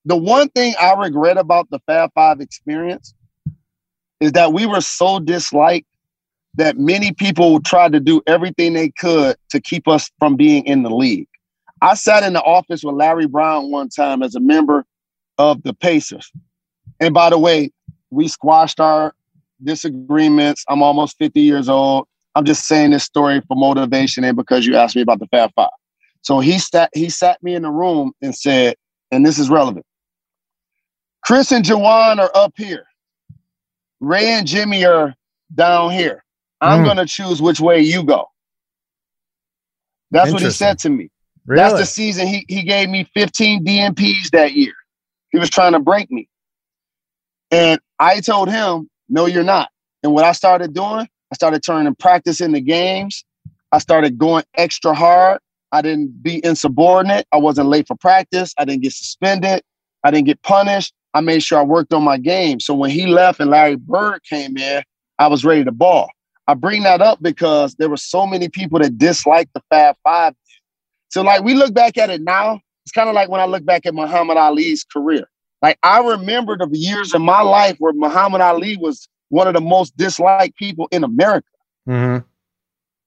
[0.06, 3.14] the one thing I regret about the Fab Five experience
[4.22, 5.86] is that we were so disliked
[6.54, 10.84] that many people tried to do everything they could to keep us from being in
[10.84, 11.28] the league.
[11.82, 14.86] I sat in the office with Larry Brown one time as a member
[15.38, 16.32] of the Pacers.
[17.02, 17.72] And by the way,
[18.12, 19.14] we squashed our
[19.64, 20.64] disagreements.
[20.70, 22.08] I'm almost 50 years old.
[22.36, 25.52] I'm just saying this story for motivation and because you asked me about the Fab
[25.56, 25.70] Five.
[26.22, 28.76] So he sat he sat me in the room and said,
[29.12, 29.86] and this is relevant.
[31.26, 32.86] Chris and Juwan are up here.
[34.00, 35.16] Ray and Jimmy are
[35.54, 36.24] down here.
[36.62, 36.86] I'm mm.
[36.86, 38.26] gonna choose which way you go.
[40.12, 41.10] That's what he said to me.
[41.46, 41.62] Really?
[41.62, 44.74] That's the season he, he gave me 15 DNPs that year.
[45.32, 46.28] He was trying to break me.
[47.52, 49.70] And I told him, no, you're not.
[50.04, 53.26] And what I started doing, I started turning practice into games.
[53.72, 55.40] I started going extra hard.
[55.72, 57.28] I didn't be insubordinate.
[57.32, 58.54] I wasn't late for practice.
[58.58, 59.62] I didn't get suspended.
[60.04, 60.94] I didn't get punished.
[61.14, 62.60] I made sure I worked on my game.
[62.60, 64.84] So when he left and Larry Bird came in,
[65.20, 66.10] I was ready to ball.
[66.48, 70.34] I bring that up because there were so many people that disliked the Fab Five
[71.10, 73.66] so like we look back at it now, it's kind of like when I look
[73.66, 75.28] back at Muhammad Ali's career.
[75.62, 79.62] Like I remember the years in my life where Muhammad Ali was one of the
[79.62, 81.48] most disliked people in America.
[81.88, 82.26] Mm-hmm.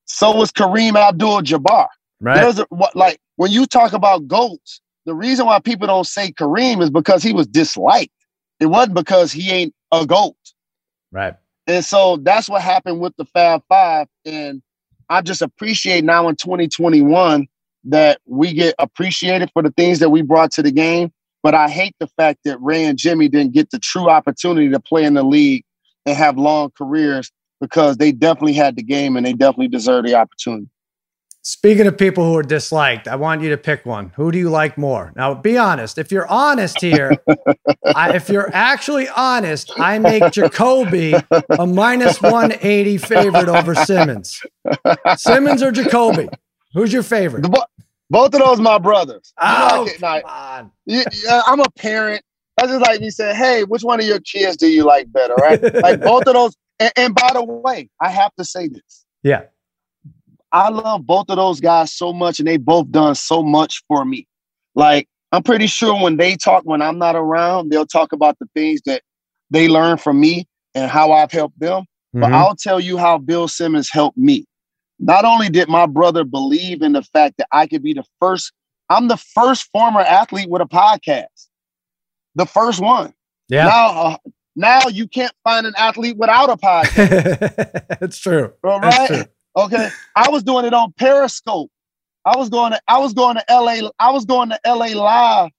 [0.05, 1.89] So was Kareem Abdul-Jabbar.
[2.21, 2.41] Right.
[2.41, 6.31] There's a, what, like when you talk about goats, the reason why people don't say
[6.31, 8.13] Kareem is because he was disliked.
[8.61, 10.37] It wasn't because he ain't a goat.
[11.11, 11.35] Right.
[11.67, 14.07] And so that's what happened with the Fab Five.
[14.25, 14.63] And
[15.09, 17.49] I just appreciate now in 2021
[17.85, 21.13] that we get appreciated for the things that we brought to the game.
[21.43, 24.81] But I hate the fact that Ray and Jimmy didn't get the true opportunity to
[24.81, 25.65] play in the league
[26.07, 27.31] and have long careers
[27.61, 30.69] because they definitely had the game and they definitely deserve the opportunity.
[31.45, 34.13] Speaking of people who are disliked, I want you to pick one.
[34.15, 35.13] Who do you like more?
[35.17, 35.99] Now, be honest.
[35.99, 37.17] If you're honest here,
[37.97, 41.15] I, if you're actually honest, I make Jacoby
[41.59, 44.41] a minus 180 favorite over Simmons.
[45.17, 46.29] Simmons or Jacoby?
[46.75, 47.43] Who's your favorite?
[47.43, 47.67] The,
[48.13, 49.33] both of those my brothers.
[49.41, 49.99] Oh, you know, come
[50.85, 52.23] Yeah, I'm a parent.
[52.59, 55.35] That's just like me saying, hey, which one of your kids do you like better,
[55.35, 55.63] right?
[55.83, 56.55] like both of those.
[56.79, 59.07] And, and by the way, I have to say this.
[59.23, 59.45] Yeah.
[60.53, 64.05] I love both of those guys so much, and they both done so much for
[64.05, 64.29] me.
[64.75, 68.47] Like, I'm pretty sure when they talk, when I'm not around, they'll talk about the
[68.55, 69.03] things that
[69.51, 71.85] they learned from me and how I've helped them.
[72.15, 72.21] Mm-hmm.
[72.21, 74.45] But I'll tell you how Bill Simmons helped me
[74.99, 78.53] not only did my brother believe in the fact that I could be the first,
[78.89, 81.49] I'm the first former athlete with a podcast,
[82.35, 83.13] the first one.
[83.49, 83.65] Yeah.
[83.65, 84.17] Now, uh,
[84.55, 87.99] now you can't find an athlete without a podcast.
[88.01, 88.53] That's true.
[88.65, 89.09] All right.
[89.09, 89.25] True.
[89.57, 89.89] Okay.
[90.17, 91.71] I was doing it on Periscope.
[92.25, 93.91] I was going to I was going to LA.
[93.99, 95.51] I was going to LA live,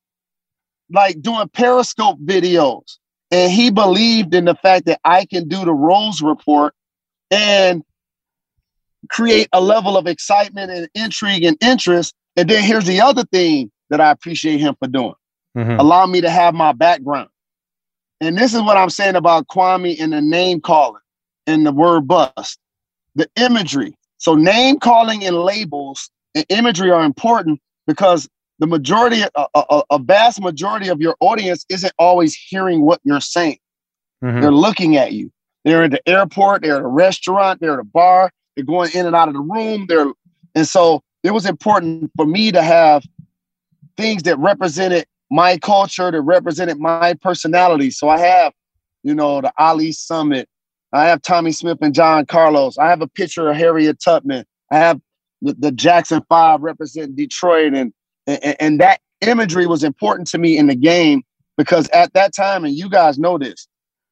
[0.89, 2.97] like doing Periscope videos.
[3.31, 6.73] And he believed in the fact that I can do the Rose report
[7.31, 7.83] and
[9.09, 12.13] create a level of excitement and intrigue and interest.
[12.35, 15.13] And then here's the other thing that I appreciate him for doing.
[15.57, 15.79] Mm-hmm.
[15.79, 17.29] Allow me to have my background.
[18.21, 21.01] And this is what I'm saying about Kwame and the name calling
[21.45, 22.57] and the word bust.
[23.15, 23.95] The imagery.
[24.17, 28.27] So name calling and labels and imagery are important because
[28.59, 33.19] the majority, a, a, a vast majority of your audience isn't always hearing what you're
[33.19, 33.57] saying.
[34.23, 34.41] Mm-hmm.
[34.41, 35.31] They're looking at you.
[35.65, 39.05] They're at the airport, they're at a restaurant, they're at a bar, they're going in
[39.05, 39.85] and out of the room.
[39.87, 40.11] They're
[40.55, 43.03] and so it was important for me to have
[43.97, 47.89] things that represented my culture, that represented my personality.
[47.89, 48.53] So I have,
[49.03, 50.47] you know, the Ali Summit.
[50.91, 52.77] I have Tommie Smith and John Carlos.
[52.77, 54.45] I have a picture of Harriet Tubman.
[54.71, 55.01] I have
[55.41, 57.91] the, the Jackson Five representing Detroit, and,
[58.27, 61.23] and and that imagery was important to me in the game
[61.57, 63.67] because at that time, and you guys know this,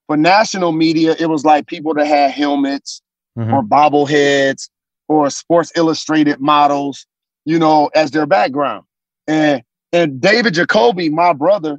[0.07, 3.01] for national media, it was like people that had helmets
[3.37, 3.53] mm-hmm.
[3.53, 4.69] or bobbleheads
[5.07, 7.05] or Sports Illustrated models,
[7.45, 8.85] you know, as their background.
[9.27, 9.63] And
[9.93, 11.77] and David Jacoby, my brother,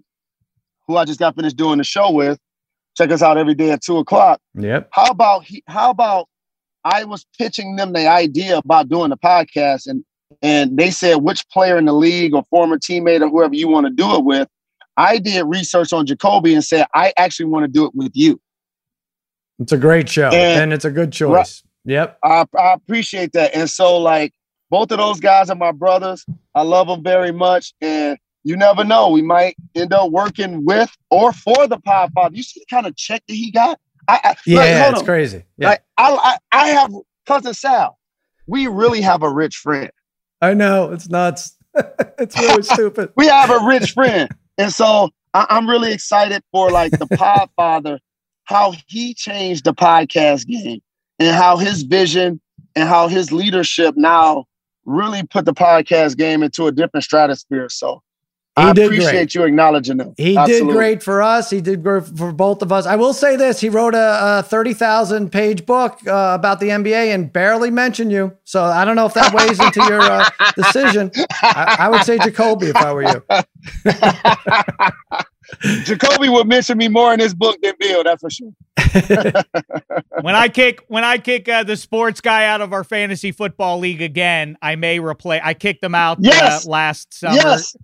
[0.86, 2.38] who I just got finished doing the show with,
[2.96, 4.40] check us out every day at two o'clock.
[4.54, 4.88] Yep.
[4.92, 5.62] How about he?
[5.66, 6.28] How about
[6.84, 10.04] I was pitching them the idea about doing the podcast, and
[10.42, 13.86] and they said which player in the league or former teammate or whoever you want
[13.86, 14.48] to do it with.
[14.96, 18.40] I did research on Jacoby and said I actually want to do it with you.
[19.58, 21.62] It's a great show, and, and it's a good choice.
[21.84, 22.18] Right, yep.
[22.24, 24.32] I, I appreciate that, and so like
[24.70, 26.24] both of those guys are my brothers.
[26.54, 29.10] I love them very much, and you never know.
[29.10, 32.34] We might end up working with or for the Podfather.
[32.34, 33.78] You see the kind of check that he got?
[34.08, 35.04] I, I yeah, like, it's on.
[35.04, 35.44] crazy.
[35.58, 35.68] Yeah.
[35.68, 36.92] Like, I, I, I have
[37.26, 37.98] cousin Sal.
[38.46, 39.90] We really have a rich friend.
[40.40, 41.56] I know it's nuts.
[42.18, 43.12] it's really stupid.
[43.16, 44.28] We have a rich friend,
[44.58, 47.98] and so I, I'm really excited for like the Podfather,
[48.44, 50.80] how he changed the podcast game,
[51.18, 52.40] and how his vision
[52.74, 54.46] and how his leadership now
[54.84, 57.68] really put the podcast game into a different stratosphere.
[57.68, 58.02] So
[58.56, 59.34] he I appreciate great.
[59.34, 60.14] you acknowledging him.
[60.18, 60.66] He Absolutely.
[60.66, 61.48] did great for us.
[61.48, 62.84] He did great for both of us.
[62.84, 66.68] I will say this: he wrote a, a thirty thousand page book uh, about the
[66.68, 68.36] NBA and barely mentioned you.
[68.44, 71.10] So I don't know if that weighs into your uh, decision.
[71.42, 73.24] I, I, would say Jacoby if I were you.
[75.84, 78.04] Jacoby would mention me more in his book than Bill.
[78.04, 78.52] That's for sure.
[80.22, 83.78] when I kick when I kick uh, the sports guy out of our fantasy football
[83.78, 85.40] league again, I may replay.
[85.42, 87.36] I kicked him out uh, last summer.
[87.36, 87.76] Yes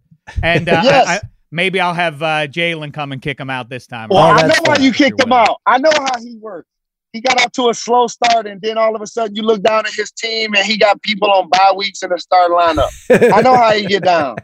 [0.43, 1.07] and uh, yes.
[1.07, 4.09] I, I, maybe I'll have uh, Jalen come and kick him out this time.
[4.11, 5.61] Well, oh, I know why you kicked him out.
[5.67, 6.69] I know how he works.
[7.13, 9.63] He got out to a slow start, and then all of a sudden you look
[9.63, 12.91] down at his team, and he got people on bye weeks in the start lineup.
[13.33, 14.37] I know how you get down.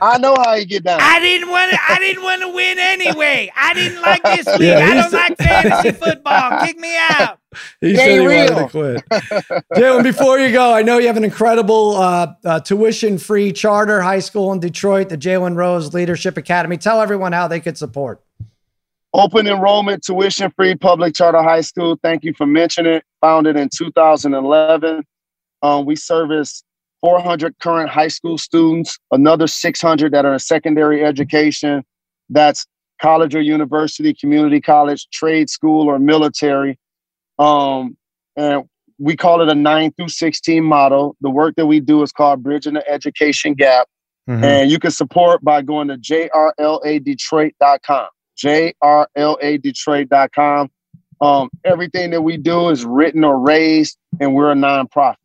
[0.00, 0.98] I know how you get down.
[1.02, 1.78] I didn't want to.
[1.88, 3.52] I didn't want to win anyway.
[3.54, 4.60] I didn't like this league.
[4.60, 6.64] Yeah, I don't like fantasy football.
[6.64, 7.38] Kick me out.
[7.80, 8.54] he said he real.
[8.54, 9.04] wanted to quit.
[9.74, 14.20] Jalen, before you go, I know you have an incredible uh, uh, tuition-free charter high
[14.20, 16.76] school in Detroit, the Jalen Rose Leadership Academy.
[16.78, 18.22] Tell everyone how they could support.
[19.14, 21.98] Open enrollment, tuition-free public charter high school.
[22.02, 23.04] Thank you for mentioning it.
[23.20, 25.02] Founded in 2011.
[25.62, 26.62] Um, we service
[27.00, 31.84] 400 current high school students, another 600 that are in secondary education.
[32.28, 32.66] That's
[33.00, 36.78] college or university, community college, trade school, or military.
[37.38, 37.96] Um,
[38.36, 38.64] and
[38.98, 41.16] we call it a 9 through 16 model.
[41.20, 43.88] The work that we do is called Bridging the Education Gap.
[44.28, 44.44] Mm-hmm.
[44.44, 48.08] And you can support by going to jrladetroit.com.
[48.36, 50.70] jrladetroit.com.
[51.18, 55.16] Um, everything that we do is written or raised, and we're a nonprofit.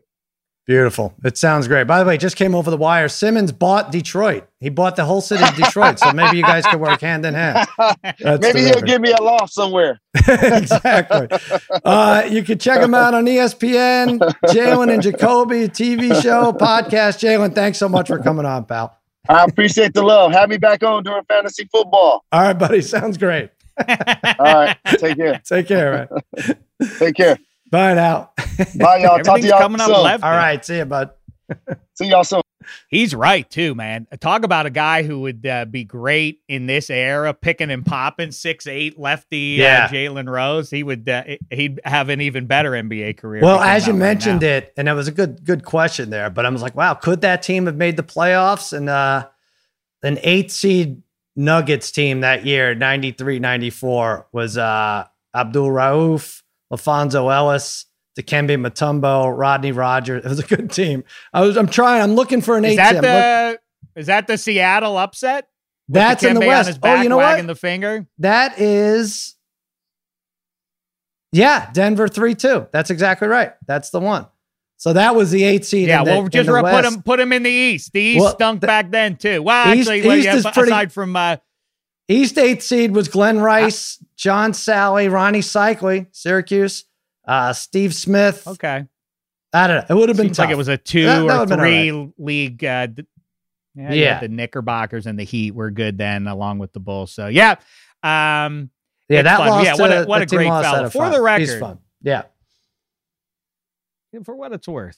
[0.67, 1.13] Beautiful.
[1.25, 1.85] It sounds great.
[1.85, 3.09] By the way, just came over the wire.
[3.09, 4.47] Simmons bought Detroit.
[4.59, 5.99] He bought the whole city of Detroit.
[5.99, 7.67] so maybe you guys can work hand in hand.
[7.77, 8.75] That's maybe terrific.
[8.75, 9.99] he'll give me a loft somewhere.
[10.27, 11.27] exactly.
[11.83, 17.19] Uh, you can check him out on ESPN, Jalen and Jacoby TV show, podcast.
[17.19, 19.00] Jalen, thanks so much for coming on, pal.
[19.29, 20.31] I appreciate the love.
[20.31, 22.25] Have me back on during fantasy football.
[22.31, 22.81] All right, buddy.
[22.81, 23.51] Sounds great.
[23.77, 24.77] All right.
[24.97, 25.41] Take care.
[25.45, 26.57] Take care, man.
[26.97, 27.37] Take care.
[27.69, 28.31] Bye now.
[28.75, 29.19] Bye, y'all.
[29.19, 29.91] Talk to y'all coming soon.
[29.91, 30.23] up left.
[30.23, 30.63] All right.
[30.63, 31.11] See you, bud.
[31.95, 32.41] See y'all soon.
[32.89, 34.07] He's right too, man.
[34.19, 38.31] Talk about a guy who would uh, be great in this era, picking and popping,
[38.31, 39.85] six eight lefty, uh, yeah.
[39.85, 40.69] uh, Jalen Rose.
[40.69, 43.41] He would uh, he'd have an even better NBA career.
[43.41, 46.29] Well, as you mentioned it, and it was a good good question there.
[46.29, 48.73] But I was like, wow, could that team have made the playoffs?
[48.73, 49.27] And uh,
[50.03, 51.01] an eight seed
[51.35, 56.41] Nuggets team that year, 93-94, was uh, Abdul Rauf,
[56.71, 57.85] LaPhonso Ellis,
[58.21, 60.23] Dikembe Mutombo, Rodney Rogers.
[60.25, 61.03] It was a good team.
[61.33, 62.01] I was I'm trying.
[62.01, 62.77] I'm looking for an is eight.
[62.77, 65.47] That the, is that the Seattle upset?
[65.89, 66.79] That's in the West.
[66.81, 67.45] oh, you know what?
[67.45, 68.07] the finger.
[68.19, 69.35] That is.
[71.33, 72.67] Yeah, Denver three two.
[72.71, 73.53] That's exactly right.
[73.67, 74.27] That's the one.
[74.77, 75.89] So that was the eight seed.
[75.89, 77.93] Yeah, the, well, just put him put him in the East.
[77.93, 79.43] The East well, stunk the, back then too.
[79.43, 81.37] Well, East, actually, well, yeah, aside pretty, from uh,
[82.07, 86.85] East eighth seed was Glen Rice, John Salley, Rony Seikaly, Syracuse,
[87.25, 88.47] uh, Steve Smith.
[88.47, 88.85] Okay,
[89.53, 89.95] I don't know.
[89.95, 92.11] It would have been Seems like it was a two that, that or three right.
[92.17, 92.63] league.
[92.63, 92.87] Uh,
[93.75, 94.19] yeah, yeah.
[94.19, 97.13] the Knickerbockers and the Heat were good then, along with the Bulls.
[97.13, 97.55] So yeah,
[98.03, 98.69] um,
[99.07, 99.63] yeah, that fun.
[99.63, 100.89] Yeah, what a, what a great fellow.
[100.89, 101.79] For the record, He's fun.
[102.01, 102.23] Yeah,
[104.23, 104.97] for what it's worth.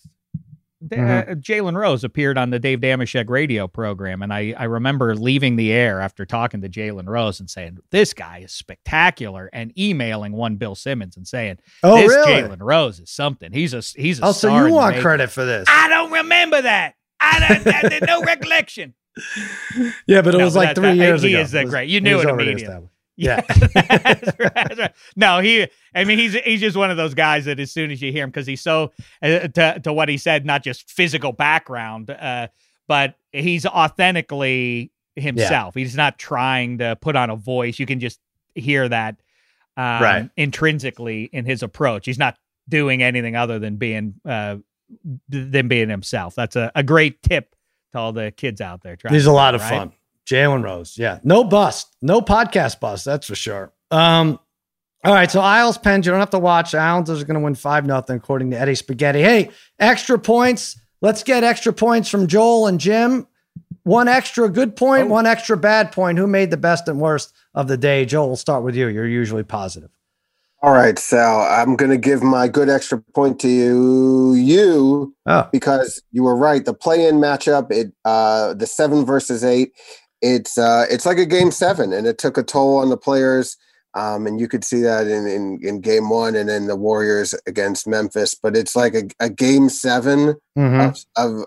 [0.89, 1.31] Mm-hmm.
[1.31, 5.55] Uh, Jalen Rose appeared on the Dave Dameshek radio program, and I, I remember leaving
[5.55, 10.33] the air after talking to Jalen Rose and saying, This guy is spectacular, and emailing
[10.33, 12.41] one Bill Simmons and saying, Oh, this really?
[12.43, 13.51] Jalen Rose is something.
[13.51, 15.65] He's a he's a Oh, so you want credit for this?
[15.69, 16.95] I don't remember that.
[17.19, 18.93] I don't, I, no recollection.
[20.07, 21.37] Yeah, but it no, was like three years he ago.
[21.37, 21.89] He is that great.
[21.89, 22.89] You knew it immediately.
[23.15, 23.41] Yeah.
[23.73, 24.93] that's right, that's right.
[25.15, 25.67] No, he.
[25.93, 28.23] I mean, he's he's just one of those guys that as soon as you hear
[28.23, 28.91] him, because he's so
[29.21, 32.47] uh, to to what he said, not just physical background, uh,
[32.87, 35.75] but he's authentically himself.
[35.75, 35.83] Yeah.
[35.83, 37.79] He's not trying to put on a voice.
[37.79, 38.19] You can just
[38.55, 39.17] hear that
[39.77, 40.29] um, right.
[40.37, 42.05] intrinsically in his approach.
[42.05, 42.37] He's not
[42.69, 44.57] doing anything other than being uh,
[45.29, 46.35] than being himself.
[46.35, 47.55] That's a, a great tip
[47.91, 48.95] to all the kids out there.
[48.95, 49.69] Trying He's a lot of right?
[49.69, 49.93] fun.
[50.25, 50.97] Jalen Rose.
[50.97, 51.19] Yeah.
[51.23, 51.95] No bust.
[52.01, 53.05] No podcast bust.
[53.05, 53.71] That's for sure.
[53.91, 54.39] Um,
[55.03, 55.29] all right.
[55.29, 56.73] So Isles Pens, you don't have to watch.
[56.73, 59.21] Islanders are going to win 5 nothing according to Eddie Spaghetti.
[59.21, 60.79] Hey, extra points.
[61.01, 63.27] Let's get extra points from Joel and Jim.
[63.83, 65.07] One extra good point, oh.
[65.07, 66.17] one extra bad point.
[66.17, 68.05] Who made the best and worst of the day?
[68.05, 68.87] Joel, we'll start with you.
[68.87, 69.89] You're usually positive.
[70.61, 71.41] All right, Sal.
[71.41, 75.49] I'm going to give my good extra point to you, you oh.
[75.51, 76.63] because you were right.
[76.63, 79.73] The play-in matchup, it uh, the seven versus eight,
[80.23, 83.57] it's uh, it's like a game seven, and it took a toll on the players.
[83.95, 87.35] Um, and you could see that in, in, in game one and then the Warriors
[87.45, 88.33] against Memphis.
[88.33, 90.79] But it's like a, a game 7 mm-hmm.
[90.79, 91.45] of, of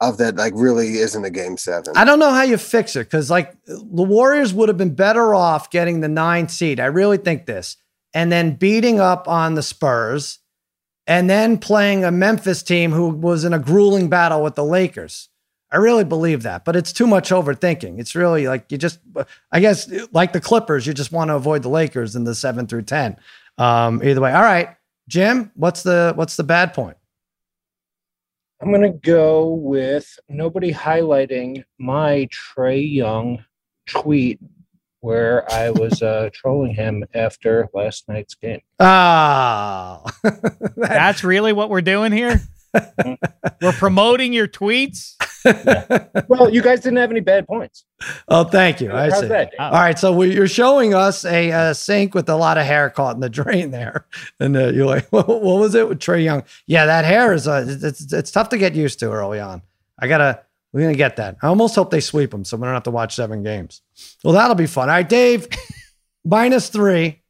[0.00, 1.96] of that like really isn't a game seven.
[1.96, 5.34] I don't know how you fix it because like the Warriors would have been better
[5.34, 6.80] off getting the nine seed.
[6.80, 7.76] I really think this,
[8.12, 10.40] and then beating up on the Spurs,
[11.06, 15.30] and then playing a Memphis team who was in a grueling battle with the Lakers.
[15.76, 18.00] I really believe that, but it's too much overthinking.
[18.00, 18.98] It's really like you just,
[19.52, 22.66] I guess, like the Clippers, you just want to avoid the Lakers in the seven
[22.66, 23.18] through ten.
[23.58, 24.70] Um, either way, all right,
[25.06, 26.96] Jim, what's the what's the bad point?
[28.62, 33.44] I'm gonna go with nobody highlighting my Trae Young
[33.86, 34.40] tweet
[35.00, 38.62] where I was uh, trolling him after last night's game.
[38.80, 40.30] Ah, oh.
[40.78, 42.40] that's really what we're doing here.
[43.60, 45.16] we're promoting your tweets.
[46.28, 47.84] Well, you guys didn't have any bad points.
[48.28, 48.90] Oh, thank you.
[48.90, 49.28] I How's see.
[49.28, 52.66] That, All right, so we, you're showing us a, a, sink with a lot of
[52.66, 54.06] hair caught in the drain there,
[54.40, 56.42] and uh, you're like, what, what, was it with Trae Young?
[56.66, 59.62] Yeah, that hair is uh, it's it's tough to get used to early on.
[59.98, 60.42] I gotta
[60.72, 61.36] we're gonna get that.
[61.42, 63.82] I almost hope they sweep them, so we don't have to watch seven games.
[64.24, 64.88] Well, that'll be fun.
[64.88, 65.48] All right, Dave,
[66.24, 67.22] minus three.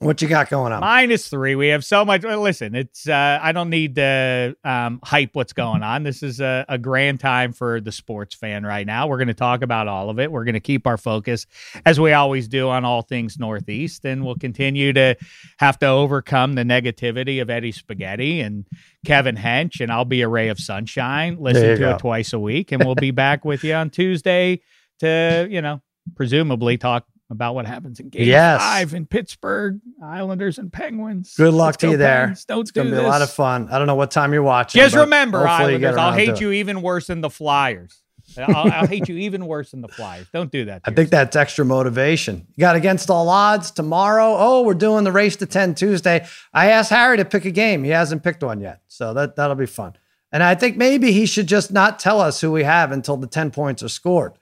[0.00, 0.80] What you got going on?
[0.80, 1.54] Minus three.
[1.54, 2.24] We have so much.
[2.24, 3.08] Listen, it's.
[3.08, 6.02] Uh, I don't need to um, hype what's going on.
[6.02, 9.06] This is a, a grand time for the sports fan right now.
[9.06, 10.32] We're going to talk about all of it.
[10.32, 11.46] We're going to keep our focus,
[11.86, 15.14] as we always do, on all things Northeast, and we'll continue to
[15.58, 18.66] have to overcome the negativity of Eddie Spaghetti and
[19.06, 21.36] Kevin Hench, and I'll be a ray of sunshine.
[21.38, 21.90] Listen to go.
[21.92, 24.60] it twice a week, and we'll be back with you on Tuesday
[24.98, 25.80] to, you know,
[26.16, 28.60] presumably talk about what happens in game yes.
[28.60, 31.34] five in Pittsburgh, Islanders and Penguins.
[31.36, 32.34] Good luck Let's to you there.
[32.46, 33.04] Don't it's gonna be this.
[33.04, 33.68] a lot of fun.
[33.70, 34.80] I don't know what time you're watching.
[34.80, 38.00] Just remember, Islanders, I'll hate you even worse than the Flyers.
[38.38, 40.26] I'll, I'll, hate you even worse than the Flyers.
[40.32, 40.82] Don't do that.
[40.86, 42.46] I think that's extra motivation.
[42.56, 44.34] You got against all odds tomorrow.
[44.38, 46.26] Oh, we're doing the race to 10 Tuesday.
[46.52, 47.84] I asked Harry to pick a game.
[47.84, 48.80] He hasn't picked one yet.
[48.88, 49.94] So that, that'll be fun.
[50.32, 53.28] And I think maybe he should just not tell us who we have until the
[53.28, 54.32] 10 points are scored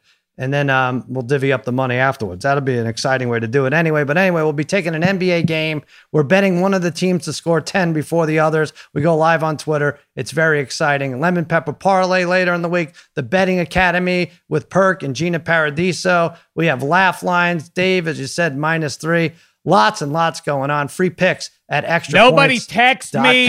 [0.43, 2.43] and then um, we'll divvy up the money afterwards.
[2.43, 4.02] That'll be an exciting way to do it anyway.
[4.02, 5.82] But anyway, we'll be taking an NBA game.
[6.10, 8.73] We're betting one of the teams to score 10 before the others.
[8.93, 10.01] We go live on Twitter.
[10.16, 11.20] It's very exciting.
[11.20, 12.93] Lemon Pepper Parlay later in the week.
[13.14, 16.35] The Betting Academy with Perk and Gina Paradiso.
[16.56, 17.69] We have laugh lines.
[17.69, 19.35] Dave, as you said, minus three.
[19.64, 20.89] Lots and lots going on.
[20.89, 22.19] Free picks at extra.
[22.19, 23.47] Nobody text me.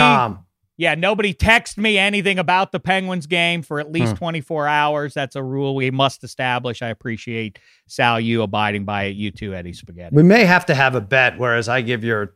[0.76, 4.18] Yeah, nobody text me anything about the Penguins game for at least hmm.
[4.18, 5.14] 24 hours.
[5.14, 6.82] That's a rule we must establish.
[6.82, 9.16] I appreciate Sal you abiding by it.
[9.16, 10.16] You too, Eddie Spaghetti.
[10.16, 12.34] We may have to have a bet, whereas I give your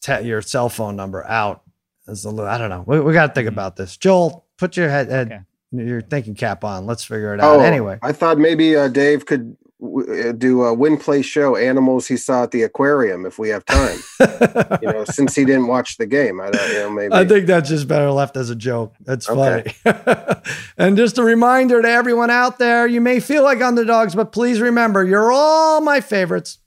[0.00, 1.62] te- your cell phone number out
[2.06, 2.48] is a little.
[2.48, 2.84] I don't know.
[2.86, 3.96] We, we got to think about this.
[3.96, 5.32] Joel, put your head, head
[5.72, 5.84] okay.
[5.84, 6.86] your thinking cap on.
[6.86, 7.56] Let's figure it out.
[7.56, 11.54] Oh, anyway, I thought maybe uh, Dave could w- Uh, do a win play show
[11.54, 13.98] animals he saw at the aquarium if we have time.
[14.80, 16.68] you know, since he didn't watch the game, I don't.
[16.70, 17.12] You know, maybe.
[17.12, 18.94] I think that's just better left as a joke.
[19.00, 19.64] That's funny.
[19.86, 20.34] Okay.
[20.78, 24.62] and just a reminder to everyone out there: you may feel like underdogs, but please
[24.62, 26.58] remember, you're all my favorites